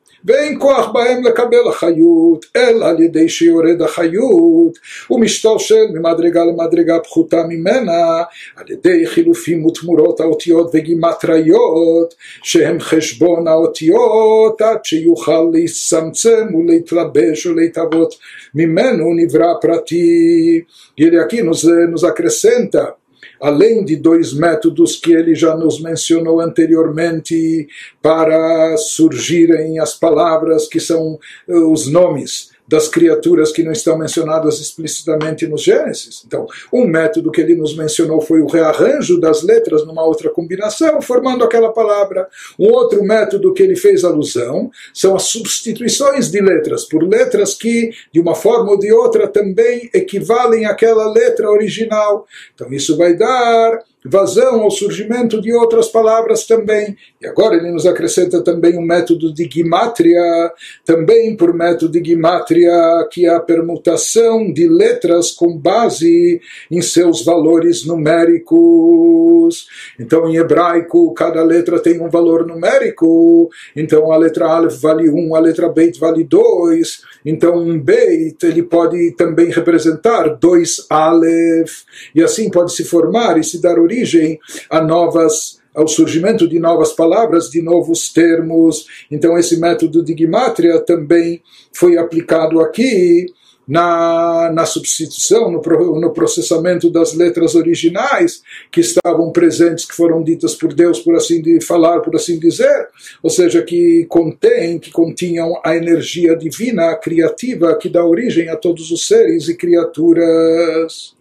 ואין 0.26 0.60
כוח 0.60 0.88
בהם 0.88 1.24
לקבל 1.24 1.68
החיות, 1.68 2.46
אלא 2.56 2.86
על 2.86 3.02
ידי 3.02 3.28
שיורד 3.28 3.82
החיות, 3.82 4.78
ומשתלשל 5.10 5.84
ממדרגה 5.94 6.44
למדרגה 6.44 6.98
פחותה 7.00 7.42
ממנה, 7.48 8.22
על 8.56 8.64
ידי 8.70 9.06
חילופים 9.06 9.64
ותמורות 9.64 10.20
האותיות 10.20 10.70
וגימטריות, 10.74 12.14
שהם 12.42 12.80
חשבון 12.80 13.48
האותיות, 13.48 14.60
עד 14.60 14.84
שיוכל 14.84 15.50
להצטמצם 15.52 16.54
ולהתלבש 16.54 17.46
ולהתהוות 17.46 18.14
ממנו 18.54 19.14
נברא 19.14 19.54
פרטי. 19.60 20.62
Ele 20.98 21.18
aqui 21.20 21.42
nos, 21.42 21.62
nos 21.92 22.04
acrescenta 22.04 22.94
além 23.41 23.83
de 23.83 23.95
dois 23.95 24.33
métodos 24.33 24.95
que 24.95 25.11
ele 25.11 25.33
já 25.33 25.55
nos 25.55 25.81
mencionou 25.81 26.39
anteriormente 26.39 27.67
para 28.01 28.77
surgirem 28.77 29.79
as 29.79 29.95
palavras 29.95 30.67
que 30.67 30.79
são 30.79 31.19
eh, 31.47 31.53
os 31.53 31.87
nomes 31.87 32.51
das 32.67 32.87
criaturas 32.87 33.51
que 33.51 33.63
não 33.63 33.71
estão 33.71 33.97
mencionadas 33.97 34.59
explicitamente 34.59 35.47
no 35.47 35.57
Gênesis. 35.57 36.23
Então, 36.25 36.47
um 36.71 36.85
método 36.85 37.31
que 37.31 37.41
ele 37.41 37.55
nos 37.55 37.75
mencionou 37.75 38.21
foi 38.21 38.39
o 38.41 38.47
rearranjo 38.47 39.19
das 39.19 39.43
letras 39.43 39.85
numa 39.85 40.03
outra 40.03 40.29
combinação, 40.29 41.01
formando 41.01 41.43
aquela 41.43 41.71
palavra. 41.71 42.27
Um 42.57 42.69
outro 42.69 43.03
método 43.03 43.53
que 43.53 43.63
ele 43.63 43.75
fez 43.75 44.03
alusão 44.03 44.71
são 44.93 45.15
as 45.15 45.23
substituições 45.23 46.29
de 46.29 46.41
letras 46.41 46.85
por 46.85 47.03
letras 47.03 47.53
que, 47.53 47.91
de 48.11 48.19
uma 48.19 48.35
forma 48.35 48.71
ou 48.71 48.79
de 48.79 48.91
outra, 48.91 49.27
também 49.27 49.89
equivalem 49.93 50.65
àquela 50.65 51.11
letra 51.11 51.49
original. 51.49 52.25
Então, 52.53 52.71
isso 52.71 52.97
vai 52.97 53.15
dar 53.15 53.83
vazão 54.03 54.61
ao 54.61 54.71
surgimento 54.71 55.39
de 55.39 55.53
outras 55.53 55.87
palavras 55.87 56.45
também. 56.45 56.97
E 57.21 57.27
agora 57.27 57.55
ele 57.55 57.71
nos 57.71 57.85
acrescenta 57.85 58.43
também 58.43 58.77
um 58.77 58.81
método 58.81 59.33
de 59.33 59.47
gimatria, 59.51 60.51
também 60.85 61.35
por 61.35 61.53
método 61.53 61.91
de 61.91 62.09
gimatria, 62.09 63.07
que 63.11 63.25
é 63.25 63.29
a 63.29 63.39
permutação 63.39 64.51
de 64.51 64.67
letras 64.67 65.31
com 65.31 65.55
base 65.55 66.41
em 66.69 66.81
seus 66.81 67.23
valores 67.23 67.85
numéricos. 67.85 69.67
Então, 69.99 70.27
em 70.27 70.37
hebraico, 70.37 71.13
cada 71.13 71.43
letra 71.43 71.79
tem 71.79 72.01
um 72.01 72.09
valor 72.09 72.45
numérico. 72.45 73.49
Então, 73.75 74.11
a 74.11 74.17
letra 74.17 74.47
Aleph 74.47 74.81
vale 74.81 75.09
1, 75.09 75.15
um, 75.15 75.35
a 75.35 75.39
letra 75.39 75.69
Beit 75.69 75.99
vale 75.99 76.23
2. 76.23 77.01
Então, 77.23 77.57
um 77.57 77.79
Beit 77.79 78.43
ele 78.43 78.63
pode 78.63 79.11
também 79.11 79.51
representar 79.51 80.29
dois 80.39 80.85
Aleph, 80.89 81.83
e 82.15 82.23
assim 82.23 82.49
pode 82.49 82.73
se 82.73 82.83
formar 82.83 83.37
e 83.37 83.43
se 83.43 83.61
dar 83.61 83.77
origem 83.77 83.90
origem 83.91 84.39
a 84.69 84.81
novas 84.81 85.59
ao 85.73 85.87
surgimento 85.87 86.49
de 86.49 86.59
novas 86.59 86.91
palavras, 86.91 87.49
de 87.49 87.61
novos 87.61 88.11
termos. 88.11 88.85
Então, 89.09 89.37
esse 89.37 89.57
método 89.57 90.03
de 90.03 90.13
Gimatria 90.13 90.81
também 90.81 91.41
foi 91.71 91.97
aplicado 91.97 92.59
aqui 92.59 93.25
na, 93.65 94.51
na 94.53 94.65
substituição, 94.65 95.49
no, 95.49 95.61
no 95.97 96.11
processamento 96.11 96.89
das 96.89 97.13
letras 97.13 97.55
originais 97.55 98.41
que 98.69 98.81
estavam 98.81 99.31
presentes, 99.31 99.85
que 99.85 99.95
foram 99.95 100.21
ditas 100.21 100.55
por 100.55 100.73
Deus, 100.73 100.99
por 100.99 101.15
assim 101.15 101.41
de 101.41 101.61
falar, 101.61 102.01
por 102.01 102.17
assim 102.17 102.37
dizer, 102.37 102.89
ou 103.23 103.29
seja, 103.29 103.61
que 103.61 104.05
contém, 104.09 104.77
que 104.77 104.91
continham 104.91 105.57
a 105.63 105.73
energia 105.73 106.35
divina, 106.35 106.93
criativa, 106.97 107.77
que 107.77 107.87
dá 107.87 108.03
origem 108.03 108.49
a 108.49 108.57
todos 108.57 108.91
os 108.91 109.07
seres 109.07 109.47
e 109.47 109.55
criaturas. 109.55 111.15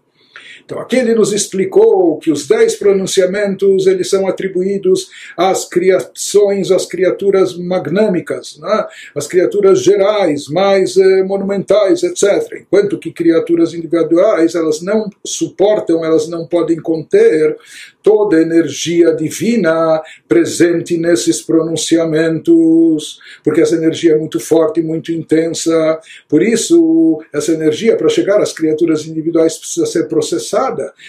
Então 0.65 0.79
aqui 0.79 0.97
ele 0.97 1.15
nos 1.15 1.33
explicou 1.33 2.19
que 2.19 2.31
os 2.31 2.47
dez 2.47 2.75
pronunciamentos 2.77 3.87
eles 3.87 4.09
são 4.09 4.27
atribuídos 4.27 5.09
às 5.37 5.69
criações, 5.69 6.71
às 6.71 6.87
criaturas 6.87 7.57
magnâmicas, 7.57 8.59
né? 8.59 8.87
às 9.15 9.27
criaturas 9.27 9.83
gerais, 9.83 10.49
mais 10.49 10.97
eh, 10.97 11.23
monumentais, 11.23 12.03
etc. 12.03 12.61
Enquanto 12.61 12.99
que 12.99 13.13
criaturas 13.13 13.75
individuais 13.75 14.55
elas 14.55 14.81
não 14.81 15.09
suportam, 15.25 16.05
elas 16.05 16.29
não 16.29 16.47
podem 16.47 16.77
conter 16.77 17.57
toda 18.03 18.37
a 18.37 18.43
energia 18.43 19.15
divina 19.15 20.03
presente 20.29 20.97
nesses 20.97 21.43
pronunciamentos, 21.43 23.19
porque 23.45 23.61
essa 23.61 23.77
energia 23.77 24.13
é 24.13 24.19
muito 24.19 24.41
forte, 24.41 24.83
muito 24.83 25.13
intensa. 25.13 26.01
Por 26.29 26.43
isso, 26.43 27.23
essa 27.33 27.53
energia, 27.53 27.97
para 27.97 28.09
chegar 28.09 28.41
às 28.41 28.53
criaturas 28.53 29.07
individuais, 29.07 29.59
precisa 29.59 29.87
ser 29.87 30.09
processada. 30.09 30.50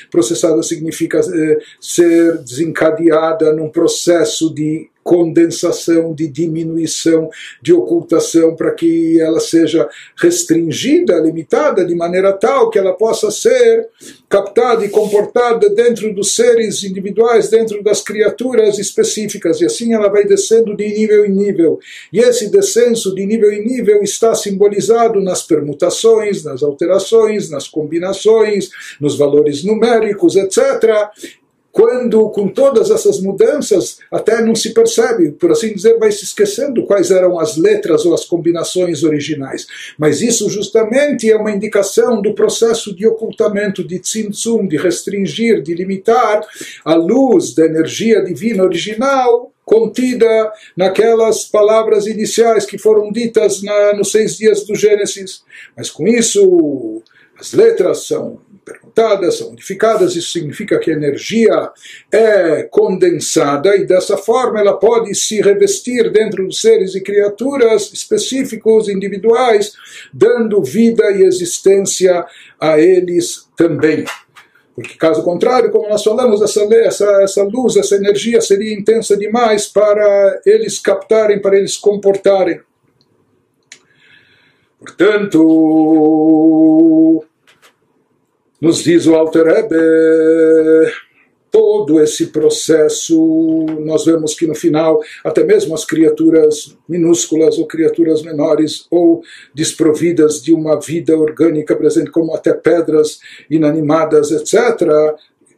Processada. 0.10 0.62
Significa 0.62 1.20
eh, 1.20 1.60
ser 1.80 2.38
desencadeada 2.40 3.54
num 3.54 3.70
processo 3.70 4.54
de 4.54 4.91
condensação, 5.04 6.14
de 6.14 6.28
diminuição, 6.28 7.30
de 7.62 7.74
ocultação, 7.74 8.56
para 8.56 8.72
que 8.72 9.20
ela 9.20 9.40
seja 9.40 9.90
restringida, 10.16 11.20
limitada, 11.20 11.86
de 11.86 11.96
maneira 11.96 12.34
tal 12.34 12.70
que 12.70 12.78
ela 12.78 12.94
possa 12.94 13.32
ser 13.32 13.88
captada 14.30 14.86
e 14.86 14.90
comportada 14.90 15.70
dentro 15.70 16.14
dos 16.14 16.36
seres 16.36 16.84
individuais, 16.84 17.50
dentro 17.50 17.84
das 17.84 18.02
criaturas 18.02 18.80
específicas, 18.80 19.60
e 19.60 19.66
assim 19.66 19.94
ela 19.94 20.08
vai 20.08 20.24
descendo 20.24 20.76
de 20.76 20.88
nível 20.88 21.26
em 21.26 21.32
nível. 21.32 21.80
E 22.14 22.20
esse 22.20 22.50
descenso 22.50 23.14
de 23.14 23.26
nível 23.26 23.52
em 23.52 23.66
nível 23.66 24.02
está 24.04 24.34
simbolizado 24.36 25.20
nas 25.20 25.44
permutações, 25.44 26.44
nas 26.44 26.64
alterações, 26.64 27.50
nas 27.50 27.68
combinações, 27.68 28.70
nos 29.00 29.18
valores 29.18 29.64
numéricos, 29.64 30.36
etc 30.36 31.12
quando 31.72 32.30
com 32.30 32.48
todas 32.48 32.92
essas 32.92 33.20
mudanças 33.22 34.00
até 34.12 34.44
não 34.44 34.54
se 34.54 34.74
percebe, 34.74 35.32
por 35.32 35.52
assim 35.52 35.74
dizer, 35.74 35.98
vai 35.98 36.12
se 36.12 36.26
esquecendo 36.26 36.86
quais 36.86 37.12
eram 37.12 37.40
as 37.40 37.58
letras 37.58 38.06
ou 38.06 38.14
as 38.14 38.26
combinações 38.26 39.04
originais. 39.04 39.66
Mas 39.98 40.22
isso 40.22 40.50
justamente 40.50 41.32
é 41.32 41.38
uma 41.38 41.52
indicação 41.52 42.22
do 42.22 42.34
processo 42.34 42.94
de 42.94 43.08
ocultamento, 43.08 43.84
de 43.84 44.00
tzimtzum, 44.00 44.68
de 44.68 44.78
restringir, 44.78 45.62
de 45.62 45.74
limitar 45.74 46.42
a 46.84 46.94
luz 46.94 47.56
da 47.56 47.66
energia 47.66 48.24
divina 48.24 48.64
original 48.64 49.52
contida 49.64 50.52
naquelas 50.76 51.46
palavras 51.46 52.06
iniciais 52.06 52.66
que 52.66 52.78
foram 52.78 53.10
ditas 53.12 53.64
na, 53.64 53.94
nos 53.94 54.12
seis 54.12 54.36
dias 54.36 54.66
do 54.66 54.76
Gênesis. 54.76 55.44
Mas 55.78 55.90
com 55.90 56.06
isso, 56.08 57.02
as 57.40 57.54
letras 57.54 58.06
são 58.06 58.40
permutadas, 58.64 59.38
são 59.38 59.50
unificadas, 59.50 60.16
isso 60.16 60.32
significa 60.32 60.80
que 60.80 60.92
a 60.92 60.94
energia 60.94 61.70
é 62.12 62.64
condensada 62.64 63.76
e 63.76 63.86
dessa 63.86 64.18
forma 64.18 64.60
ela 64.60 64.78
pode 64.78 65.14
se 65.16 65.42
revestir 65.42 66.12
dentro 66.12 66.46
dos 66.46 66.62
seres 66.62 66.96
e 66.96 67.02
criaturas 67.02 67.92
específicos, 67.92 68.88
individuais, 68.88 69.74
dando 70.14 70.64
vida 70.64 71.10
e 71.12 71.24
existência 71.24 72.26
a 72.60 72.80
eles 72.80 73.48
também. 73.58 74.06
Porque, 74.74 74.96
caso 74.98 75.24
contrário, 75.24 75.70
como 75.72 75.90
nós 75.90 76.04
falamos, 76.04 76.42
essa, 76.42 76.62
essa, 76.76 77.24
essa 77.24 77.44
luz, 77.44 77.76
essa 77.76 77.96
energia 77.96 78.40
seria 78.40 78.74
intensa 78.74 79.18
demais 79.18 79.68
para 79.68 80.42
eles 80.46 80.80
captarem, 80.80 81.42
para 81.42 81.58
eles 81.58 81.78
comportarem. 81.78 82.62
Portanto, 84.80 85.40
nos 88.62 88.84
diz 88.84 89.08
o 89.08 89.16
Alter 89.16 89.46
Rebbe, 89.46 89.76
todo 91.50 92.00
esse 92.02 92.28
processo, 92.28 93.66
nós 93.82 94.06
vemos 94.06 94.36
que 94.36 94.48
no 94.48 94.56
final, 94.56 95.02
até 95.24 95.44
mesmo 95.44 95.74
as 95.74 95.84
criaturas 95.84 96.78
minúsculas 96.88 97.58
ou 97.58 97.68
criaturas 97.68 98.22
menores 98.22 98.86
ou 98.90 99.22
desprovidas 99.54 100.42
de 100.42 100.54
uma 100.54 100.80
vida 100.80 101.18
orgânica 101.18 101.76
presente, 101.76 102.12
como 102.12 102.34
até 102.34 102.54
pedras 102.54 103.20
inanimadas, 103.50 104.32
etc., 104.32 104.88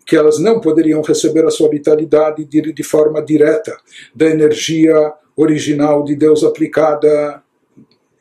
que 0.06 0.16
elas 0.16 0.39
não 0.39 0.60
poderiam 0.60 1.02
receber 1.02 1.46
a 1.46 1.52
sua 1.52 1.70
vitalidade 1.70 2.44
de, 2.46 2.74
de 2.74 2.84
forma 2.84 3.22
direta 3.22 3.78
da 4.16 4.26
energia 4.26 5.13
original 5.36 6.04
de 6.04 6.16
Deus 6.16 6.44
aplicada 6.44 7.43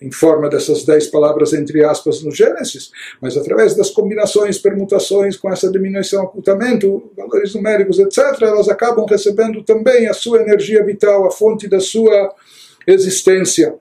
em 0.02 0.10
forma 0.10 0.48
dessas 0.48 0.84
dez 0.84 1.06
palavras 1.06 1.52
entre 1.52 1.84
aspas 1.84 2.22
no 2.22 2.30
Gênesis, 2.30 2.90
mas 3.20 3.36
através 3.36 3.74
das 3.74 3.90
combinações, 3.90 4.58
permutações 4.58 5.36
com 5.36 5.50
essa 5.50 5.70
diminuição, 5.70 6.24
ocultamento, 6.24 7.10
valores 7.16 7.54
numéricos, 7.54 7.98
etc., 7.98 8.42
elas 8.42 8.68
acabam 8.68 9.06
recebendo 9.06 9.62
também 9.62 10.08
a 10.08 10.12
sua 10.12 10.42
energia 10.42 10.84
vital, 10.84 11.26
a 11.26 11.30
fonte 11.30 11.68
da 11.68 11.80
sua 11.80 12.34
existência. 12.86 13.74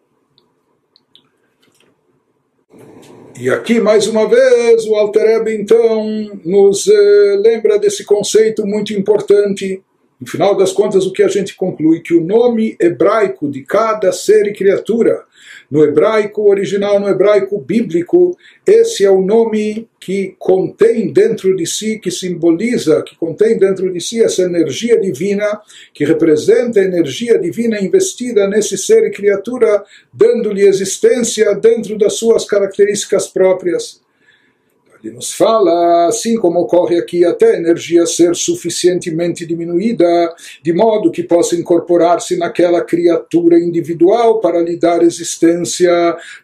E 3.39 3.49
aqui, 3.49 3.79
mais 3.79 4.05
uma 4.05 4.29
vez, 4.29 4.85
o 4.85 4.93
Alter 4.93 5.39
Rebbe, 5.39 5.55
então, 5.55 6.05
nos 6.45 6.87
eh, 6.87 7.37
lembra 7.39 7.79
desse 7.79 8.03
conceito 8.03 8.67
muito 8.67 8.93
importante 8.93 9.81
no 10.21 10.27
final 10.27 10.55
das 10.55 10.71
contas, 10.71 11.07
o 11.07 11.11
que 11.11 11.23
a 11.23 11.27
gente 11.27 11.55
conclui? 11.55 11.99
Que 11.99 12.13
o 12.13 12.23
nome 12.23 12.77
hebraico 12.79 13.49
de 13.49 13.63
cada 13.63 14.11
ser 14.11 14.45
e 14.45 14.53
criatura, 14.53 15.23
no 15.71 15.85
hebraico 15.85 16.49
original, 16.49 16.99
no 16.99 17.07
hebraico 17.07 17.57
bíblico, 17.57 18.37
esse 18.67 19.05
é 19.05 19.09
o 19.09 19.21
nome 19.21 19.87
que 20.01 20.35
contém 20.37 21.13
dentro 21.13 21.55
de 21.55 21.65
si, 21.65 21.97
que 21.97 22.11
simboliza, 22.11 23.01
que 23.03 23.15
contém 23.15 23.57
dentro 23.57 23.91
de 23.91 24.01
si 24.01 24.21
essa 24.21 24.41
energia 24.41 24.99
divina, 24.99 25.61
que 25.93 26.03
representa 26.03 26.81
a 26.81 26.83
energia 26.83 27.39
divina 27.39 27.81
investida 27.81 28.47
nesse 28.49 28.77
ser 28.77 29.07
e 29.07 29.11
criatura, 29.11 29.81
dando-lhe 30.11 30.67
existência 30.67 31.55
dentro 31.55 31.97
das 31.97 32.13
suas 32.15 32.43
características 32.43 33.27
próprias. 33.27 34.01
Ele 35.03 35.15
nos 35.15 35.33
fala, 35.33 36.07
assim 36.07 36.37
como 36.37 36.59
ocorre 36.59 36.99
aqui, 36.99 37.25
até 37.25 37.53
a 37.53 37.57
energia 37.57 38.05
ser 38.05 38.35
suficientemente 38.35 39.45
diminuída, 39.45 40.05
de 40.61 40.71
modo 40.73 41.11
que 41.11 41.23
possa 41.23 41.55
incorporar-se 41.55 42.37
naquela 42.37 42.81
criatura 42.83 43.59
individual 43.59 44.39
para 44.39 44.61
lhe 44.61 44.77
dar 44.77 45.01
existência. 45.01 45.91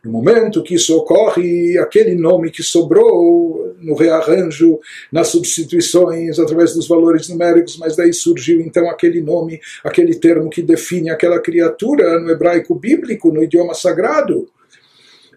No 0.03 0.11
momento 0.11 0.63
que 0.63 0.75
isso 0.75 0.97
ocorre, 0.97 1.77
aquele 1.77 2.15
nome 2.15 2.49
que 2.49 2.63
sobrou 2.63 3.75
no 3.79 3.93
rearranjo, 3.93 4.79
nas 5.11 5.27
substituições, 5.27 6.39
através 6.39 6.73
dos 6.73 6.87
valores 6.87 7.29
numéricos, 7.29 7.77
mas 7.77 7.95
daí 7.95 8.11
surgiu 8.11 8.59
então 8.61 8.89
aquele 8.89 9.21
nome, 9.21 9.59
aquele 9.83 10.15
termo 10.15 10.49
que 10.49 10.63
define 10.63 11.09
aquela 11.09 11.39
criatura 11.39 12.19
no 12.19 12.31
hebraico 12.31 12.73
bíblico, 12.73 13.31
no 13.31 13.43
idioma 13.43 13.73
sagrado. 13.73 14.49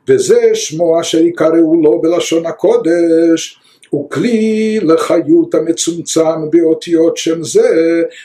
וזה 0.07 0.49
שמו 0.53 1.01
אשר 1.01 1.17
יקראו 1.17 1.81
לו 1.81 2.01
בלשון 2.01 2.45
הקודש 2.45 3.59
הוא 3.89 4.09
כלי 4.09 4.79
לחיות 4.83 5.55
המצומצם 5.55 6.49
באותיות 6.49 7.17
שם 7.17 7.43
זה 7.43 7.69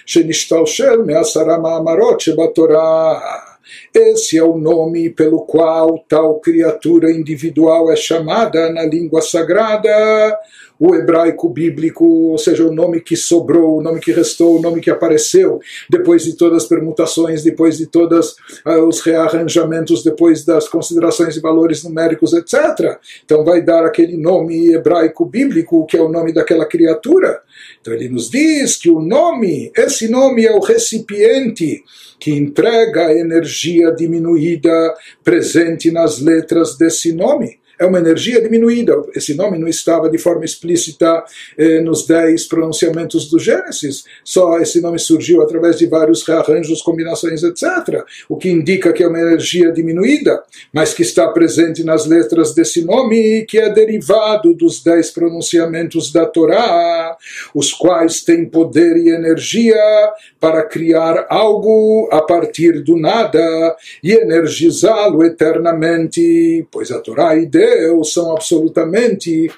שנשתלשל 0.06 0.96
מעשרה 1.06 1.59
מאמרות 1.59 2.20
שבתורה. 2.20 3.20
Esse 3.94 4.37
é 4.37 4.42
o 4.42 4.56
nome 4.56 5.11
pelo 5.11 5.42
qual 5.42 5.88
tal 6.09 6.40
criatura 6.40 7.12
individual 7.12 7.92
é 7.92 7.96
chamada 7.96 8.68
na 8.70 8.85
língua 8.85 9.22
sagrada 9.22 10.37
o 10.79 10.93
hebraico 10.93 11.49
bíblico, 11.49 12.05
ou 12.05 12.38
seja, 12.38 12.65
o 12.65 12.73
nome 12.73 13.01
que 13.01 13.15
sobrou, 13.15 13.77
o 13.77 13.81
nome 13.81 13.99
que 13.99 14.11
restou, 14.11 14.57
o 14.57 14.61
nome 14.61 14.81
que 14.81 14.89
apareceu, 14.89 15.59
depois 15.89 16.23
de 16.23 16.35
todas 16.35 16.63
as 16.63 16.69
permutações, 16.69 17.43
depois 17.43 17.77
de 17.77 17.88
todos 17.88 18.31
uh, 18.31 18.35
ah, 18.65 18.85
os 18.85 19.01
rearranjamentos, 19.01 20.03
depois 20.03 20.43
das 20.43 20.67
considerações 20.67 21.35
de 21.35 21.39
valores 21.39 21.83
numéricos, 21.83 22.33
etc. 22.33 22.97
Então 23.23 23.43
vai 23.43 23.61
dar 23.61 23.85
aquele 23.85 24.17
nome 24.17 24.73
hebraico 24.73 25.25
bíblico, 25.25 25.85
que 25.85 25.97
é 25.97 26.01
o 26.01 26.09
nome 26.09 26.33
daquela 26.33 26.65
criatura. 26.65 27.41
Então 27.79 27.93
ele 27.93 28.09
nos 28.09 28.29
diz 28.29 28.77
que 28.77 28.89
o 28.89 28.99
nome, 28.99 29.71
esse 29.77 30.07
nome 30.07 30.45
é 30.45 30.51
o 30.51 30.59
recipiente 30.59 31.83
que 32.19 32.31
entrega 32.31 33.07
a 33.07 33.13
energia 33.13 33.91
diminuída 33.91 34.93
presente 35.23 35.91
nas 35.91 36.19
letras 36.19 36.77
desse 36.77 37.13
nome 37.13 37.59
é 37.79 37.85
uma 37.85 37.99
energia 37.99 38.41
diminuída. 38.41 38.95
Esse 39.13 39.33
nome 39.35 39.57
não 39.57 39.67
estava 39.67 40.09
de 40.09 40.17
forma 40.17 40.45
explícita 40.45 41.23
eh, 41.57 41.81
nos 41.81 42.05
dez 42.07 42.45
pronunciamentos 42.45 43.29
do 43.29 43.38
Gênesis, 43.38 44.05
só 44.23 44.59
esse 44.59 44.81
nome 44.81 44.99
surgiu 44.99 45.41
através 45.41 45.77
de 45.77 45.88
vários 45.88 46.25
rearranjos, 46.25 46.81
combinações, 46.81 47.43
etc. 47.43 48.03
O 48.29 48.38
que 48.38 48.49
indica 48.49 48.93
que 48.93 49.03
é 49.03 49.07
uma 49.07 49.19
energia 49.19 49.71
diminuída, 49.71 50.41
mas 50.73 50.93
que 50.93 51.01
está 51.01 51.27
presente 51.29 51.83
nas 51.83 52.05
letras 52.05 52.53
desse 52.53 52.83
nome 52.83 53.39
e 53.39 53.45
que 53.45 53.57
é 53.57 53.69
derivado 53.69 54.53
dos 54.53 54.81
dez 54.83 55.11
pronunciamentos 55.11 56.11
da 56.11 56.25
Torá, 56.25 57.17
os 57.53 57.73
quais 57.73 58.23
têm 58.23 58.45
poder 58.45 58.97
e 58.97 59.09
energia 59.09 59.75
para 60.39 60.63
criar 60.63 61.25
algo 61.29 62.07
a 62.11 62.21
partir 62.21 62.83
do 62.83 62.97
nada 62.97 63.75
e 64.03 64.13
energizá-lo 64.13 65.23
eternamente, 65.23 66.65
pois 66.71 66.91
a 66.91 66.99
Torá 66.99 67.35
e 67.35 67.45
Deus 67.45 67.64
são 68.04 68.33
absolutamente 68.33 69.50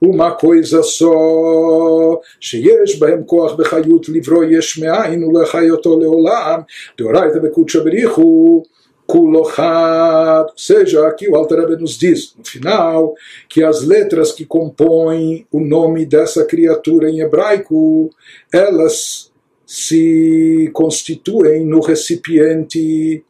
uma 0.00 0.32
coisa 0.32 0.82
só, 0.82 2.20
שיש 2.40 2.98
בהם 2.98 3.22
כוח 3.26 3.52
בחיות 3.52 4.08
לברוא 4.08 4.44
יש 4.44 4.78
מאין 4.78 5.24
ולחיותו 5.24 6.00
לעולם, 6.00 6.60
דאורייתא 6.98 7.38
בקודשא 7.38 7.80
בריחו 7.84 8.62
Kulochad, 9.10 10.46
ou 10.52 10.56
seja, 10.56 11.04
aqui 11.08 11.28
o 11.28 11.34
Alter 11.34 11.58
Rebbe 11.58 11.76
nos 11.76 11.98
diz, 11.98 12.32
no 12.38 12.44
final, 12.44 13.14
que 13.48 13.60
as 13.60 13.82
letras 13.82 14.30
que 14.30 14.46
compõem 14.46 15.44
o 15.50 15.58
nome 15.58 16.06
dessa 16.06 16.44
criatura 16.44 17.10
em 17.10 17.18
hebraico, 17.18 18.10
elas 18.52 19.32
se 19.66 20.70
constituem 20.72 21.66
no 21.66 21.80
recipiente 21.80 23.24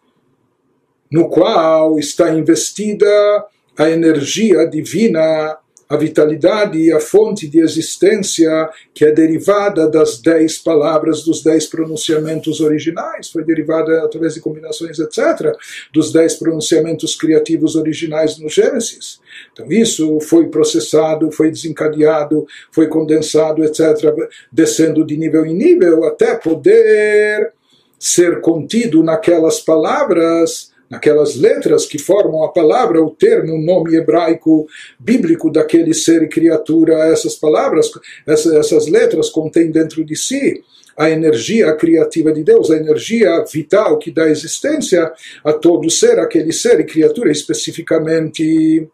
no 1.11 1.31
qual 1.31 1.98
está 1.98 2.33
investida 2.35 3.46
a 3.77 3.89
energia 3.89 4.65
divina, 4.65 5.57
a 5.88 5.97
vitalidade 5.97 6.91
a 6.91 6.99
fonte 6.99 7.47
de 7.47 7.59
existência 7.59 8.69
que 8.93 9.05
é 9.05 9.11
derivada 9.11 9.88
das 9.88 10.19
dez 10.19 10.57
palavras, 10.57 11.23
dos 11.23 11.43
dez 11.43 11.67
pronunciamentos 11.67 12.59
originais, 12.59 13.29
foi 13.29 13.43
derivada 13.43 14.03
através 14.03 14.33
de 14.33 14.39
combinações, 14.39 14.97
etc., 14.97 15.53
dos 15.93 16.11
dez 16.11 16.35
pronunciamentos 16.35 17.15
criativos 17.15 17.75
originais 17.75 18.39
no 18.39 18.49
Gênesis. 18.49 19.19
Então 19.53 19.71
isso 19.71 20.19
foi 20.21 20.47
processado, 20.47 21.31
foi 21.31 21.51
desencadeado, 21.51 22.47
foi 22.71 22.88
condensado, 22.88 23.63
etc., 23.63 24.11
descendo 24.51 25.05
de 25.05 25.17
nível 25.17 25.45
em 25.45 25.53
nível 25.53 26.03
até 26.05 26.35
poder 26.35 27.53
ser 27.99 28.41
contido 28.41 29.03
naquelas 29.03 29.59
palavras 29.59 30.73
naquelas 30.89 31.36
letras 31.36 31.86
que 31.86 31.98
formam 31.98 32.43
a 32.43 32.52
palavra, 32.52 33.02
o 33.02 33.12
termo, 33.12 33.56
o 33.56 33.62
nome 33.62 33.95
hebraico 33.95 34.67
bíblico 35.00 35.52
daquele 35.52 35.93
ser 35.93 36.24
e 36.24 36.30
criatura, 36.30 36.95
essas 37.08 37.36
palavras, 37.36 37.89
essas 38.28 38.88
letras 38.88 39.30
contêm 39.30 39.71
dentro 39.71 40.04
de 40.04 40.15
si 40.15 40.63
a 40.98 41.10
energia 41.10 41.74
criativa 41.74 42.32
de 42.32 42.43
Deus, 42.43 42.71
a 42.71 42.78
energia 42.78 43.43
vital 43.52 43.98
que 43.98 44.12
dá 44.12 44.30
existência 44.30 45.12
a 45.43 45.52
todo 45.52 45.89
ser, 45.89 46.19
aquele 46.19 46.54
ser 46.54 46.80
e 46.80 46.86
criatura 46.86 47.32
especificamente. 47.32 48.88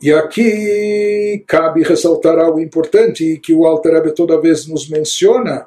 E 0.00 0.12
aqui 0.12 1.44
cabe 1.46 1.82
ressaltar 1.82 2.38
algo 2.38 2.60
importante 2.60 3.38
que 3.42 3.52
o 3.52 3.66
Alter 3.66 4.12
toda 4.14 4.40
vez 4.40 4.66
nos 4.66 4.88
menciona, 4.88 5.66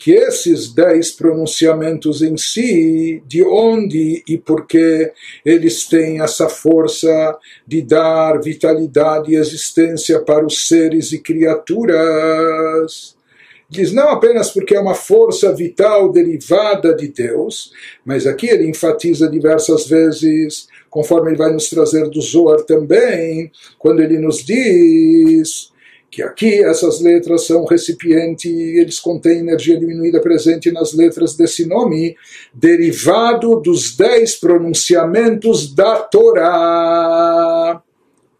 que 0.00 0.12
esses 0.12 0.72
dez 0.72 1.10
pronunciamentos 1.12 2.22
em 2.22 2.34
si, 2.34 3.22
de 3.26 3.44
onde 3.44 4.24
e 4.26 4.38
por 4.38 4.66
que 4.66 5.12
eles 5.44 5.86
têm 5.86 6.22
essa 6.22 6.48
força 6.48 7.38
de 7.66 7.82
dar 7.82 8.40
vitalidade 8.40 9.30
e 9.30 9.36
existência 9.36 10.18
para 10.18 10.44
os 10.44 10.66
seres 10.66 11.12
e 11.12 11.18
criaturas. 11.18 13.14
Diz 13.68 13.92
não 13.92 14.08
apenas 14.08 14.50
porque 14.50 14.74
é 14.74 14.80
uma 14.80 14.94
força 14.94 15.54
vital 15.54 16.10
derivada 16.10 16.94
de 16.96 17.08
Deus, 17.08 17.70
mas 18.02 18.26
aqui 18.26 18.48
ele 18.48 18.70
enfatiza 18.70 19.28
diversas 19.28 19.86
vezes, 19.86 20.66
conforme 20.88 21.28
ele 21.28 21.36
vai 21.36 21.52
nos 21.52 21.68
trazer 21.68 22.08
do 22.08 22.22
Zohar 22.22 22.62
também, 22.62 23.52
quando 23.78 24.00
ele 24.00 24.18
nos 24.18 24.42
diz 24.42 25.70
que 26.10 26.22
aqui 26.22 26.64
essas 26.64 27.00
letras 27.00 27.46
são 27.46 27.64
recipiente, 27.64 28.48
eles 28.48 28.98
contêm 28.98 29.38
energia 29.38 29.78
diminuída 29.78 30.20
presente 30.20 30.72
nas 30.72 30.92
letras 30.92 31.36
desse 31.36 31.64
nome, 31.66 32.16
derivado 32.52 33.60
dos 33.60 33.96
dez 33.96 34.34
pronunciamentos 34.34 35.72
da 35.72 35.96
Torá, 35.96 37.80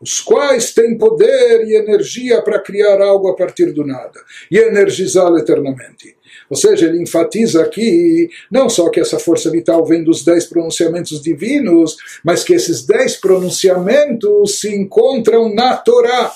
os 0.00 0.20
quais 0.20 0.72
têm 0.72 0.98
poder 0.98 1.64
e 1.66 1.76
energia 1.76 2.42
para 2.42 2.58
criar 2.58 3.00
algo 3.00 3.28
a 3.28 3.36
partir 3.36 3.72
do 3.72 3.86
nada 3.86 4.18
e 4.50 4.58
energizá-lo 4.58 5.38
eternamente. 5.38 6.16
Ou 6.48 6.56
seja, 6.56 6.86
ele 6.86 7.00
enfatiza 7.00 7.62
aqui 7.62 8.28
não 8.50 8.68
só 8.68 8.88
que 8.88 8.98
essa 8.98 9.18
força 9.18 9.50
vital 9.50 9.86
vem 9.86 10.02
dos 10.02 10.24
dez 10.24 10.46
pronunciamentos 10.46 11.22
divinos, 11.22 11.96
mas 12.24 12.42
que 12.42 12.54
esses 12.54 12.84
dez 12.84 13.16
pronunciamentos 13.16 14.58
se 14.58 14.74
encontram 14.74 15.54
na 15.54 15.76
Torá. 15.76 16.32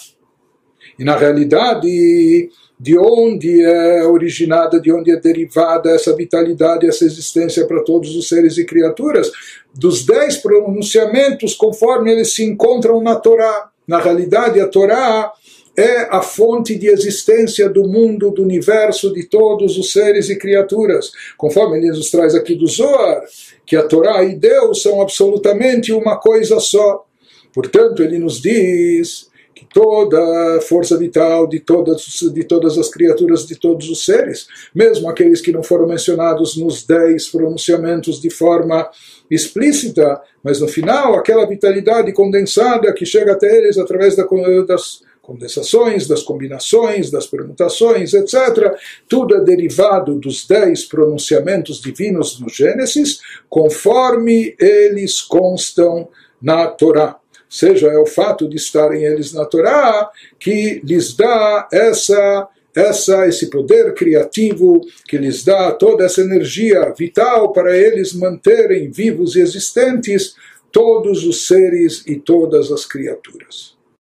E 0.98 1.04
na 1.04 1.16
realidade, 1.16 2.50
de 2.78 2.98
onde 2.98 3.62
é 3.62 4.04
originada, 4.04 4.80
de 4.80 4.92
onde 4.92 5.10
é 5.10 5.16
derivada 5.16 5.90
essa 5.90 6.14
vitalidade, 6.14 6.86
essa 6.86 7.04
existência 7.04 7.66
para 7.66 7.82
todos 7.82 8.14
os 8.14 8.28
seres 8.28 8.58
e 8.58 8.64
criaturas, 8.64 9.30
dos 9.74 10.04
dez 10.04 10.36
pronunciamentos 10.36 11.54
conforme 11.54 12.12
eles 12.12 12.34
se 12.34 12.44
encontram 12.44 13.00
na 13.00 13.16
Torá. 13.16 13.70
Na 13.86 14.00
realidade, 14.00 14.60
a 14.60 14.68
Torá 14.68 15.32
é 15.76 16.02
a 16.14 16.22
fonte 16.22 16.76
de 16.76 16.86
existência 16.86 17.68
do 17.68 17.84
mundo, 17.88 18.30
do 18.30 18.42
universo, 18.42 19.12
de 19.12 19.24
todos 19.24 19.76
os 19.76 19.92
seres 19.92 20.30
e 20.30 20.36
criaturas. 20.36 21.10
Conforme 21.36 21.78
ele 21.78 21.88
nos 21.88 22.10
traz 22.10 22.34
aqui 22.34 22.54
do 22.54 22.66
Zohar, 22.66 23.24
que 23.66 23.76
a 23.76 23.82
Torá 23.82 24.22
e 24.22 24.36
Deus 24.36 24.82
são 24.82 25.00
absolutamente 25.00 25.92
uma 25.92 26.16
coisa 26.16 26.60
só. 26.60 27.04
Portanto, 27.52 28.02
ele 28.02 28.18
nos 28.18 28.40
diz 28.40 29.28
que 29.54 29.66
toda 29.72 30.18
a 30.56 30.60
força 30.60 30.98
vital 30.98 31.46
de 31.46 31.60
todas, 31.60 32.02
de 32.32 32.44
todas 32.44 32.76
as 32.76 32.88
criaturas, 32.88 33.46
de 33.46 33.56
todos 33.56 33.88
os 33.88 34.04
seres, 34.04 34.46
mesmo 34.74 35.08
aqueles 35.08 35.40
que 35.40 35.52
não 35.52 35.62
foram 35.62 35.86
mencionados 35.86 36.56
nos 36.56 36.84
dez 36.84 37.28
pronunciamentos 37.28 38.20
de 38.20 38.30
forma 38.30 38.90
explícita, 39.30 40.20
mas 40.42 40.60
no 40.60 40.68
final 40.68 41.14
aquela 41.14 41.46
vitalidade 41.46 42.12
condensada 42.12 42.92
que 42.92 43.06
chega 43.06 43.32
até 43.32 43.56
eles 43.56 43.78
através 43.78 44.16
da, 44.16 44.26
das 44.66 45.02
condensações, 45.22 46.06
das 46.06 46.22
combinações, 46.22 47.10
das 47.10 47.26
permutações, 47.26 48.12
etc. 48.12 48.74
Tudo 49.08 49.36
é 49.36 49.40
derivado 49.40 50.18
dos 50.18 50.46
dez 50.46 50.84
pronunciamentos 50.84 51.80
divinos 51.80 52.38
no 52.38 52.48
Gênesis, 52.48 53.20
conforme 53.48 54.54
eles 54.60 55.22
constam 55.22 56.08
na 56.40 56.66
Torá. 56.66 57.18
Seja, 57.54 57.86
é 57.86 57.96
o 57.96 58.04
fato 58.04 58.48
de 58.48 58.56
estarem 58.56 59.04
eles 59.04 59.32
na 59.32 59.44
Torá 59.44 60.10
que 60.40 60.80
lhes 60.82 61.14
dá 61.14 61.68
essa 61.72 62.48
essa 62.74 63.28
esse 63.28 63.48
poder 63.48 63.94
criativo 63.94 64.80
que 65.06 65.16
lhes 65.16 65.44
dá 65.44 65.70
toda 65.70 66.04
essa 66.04 66.20
energia 66.20 66.92
vital 66.98 67.52
para 67.52 67.78
eles 67.78 68.12
manterem 68.12 68.90
vivos 68.90 69.36
e 69.36 69.40
existentes 69.40 70.34
todos 70.72 71.24
os 71.24 71.46
seres 71.46 72.02
e 72.08 72.16
todas 72.16 72.72
as 72.72 72.84
criaturas. 72.84 73.73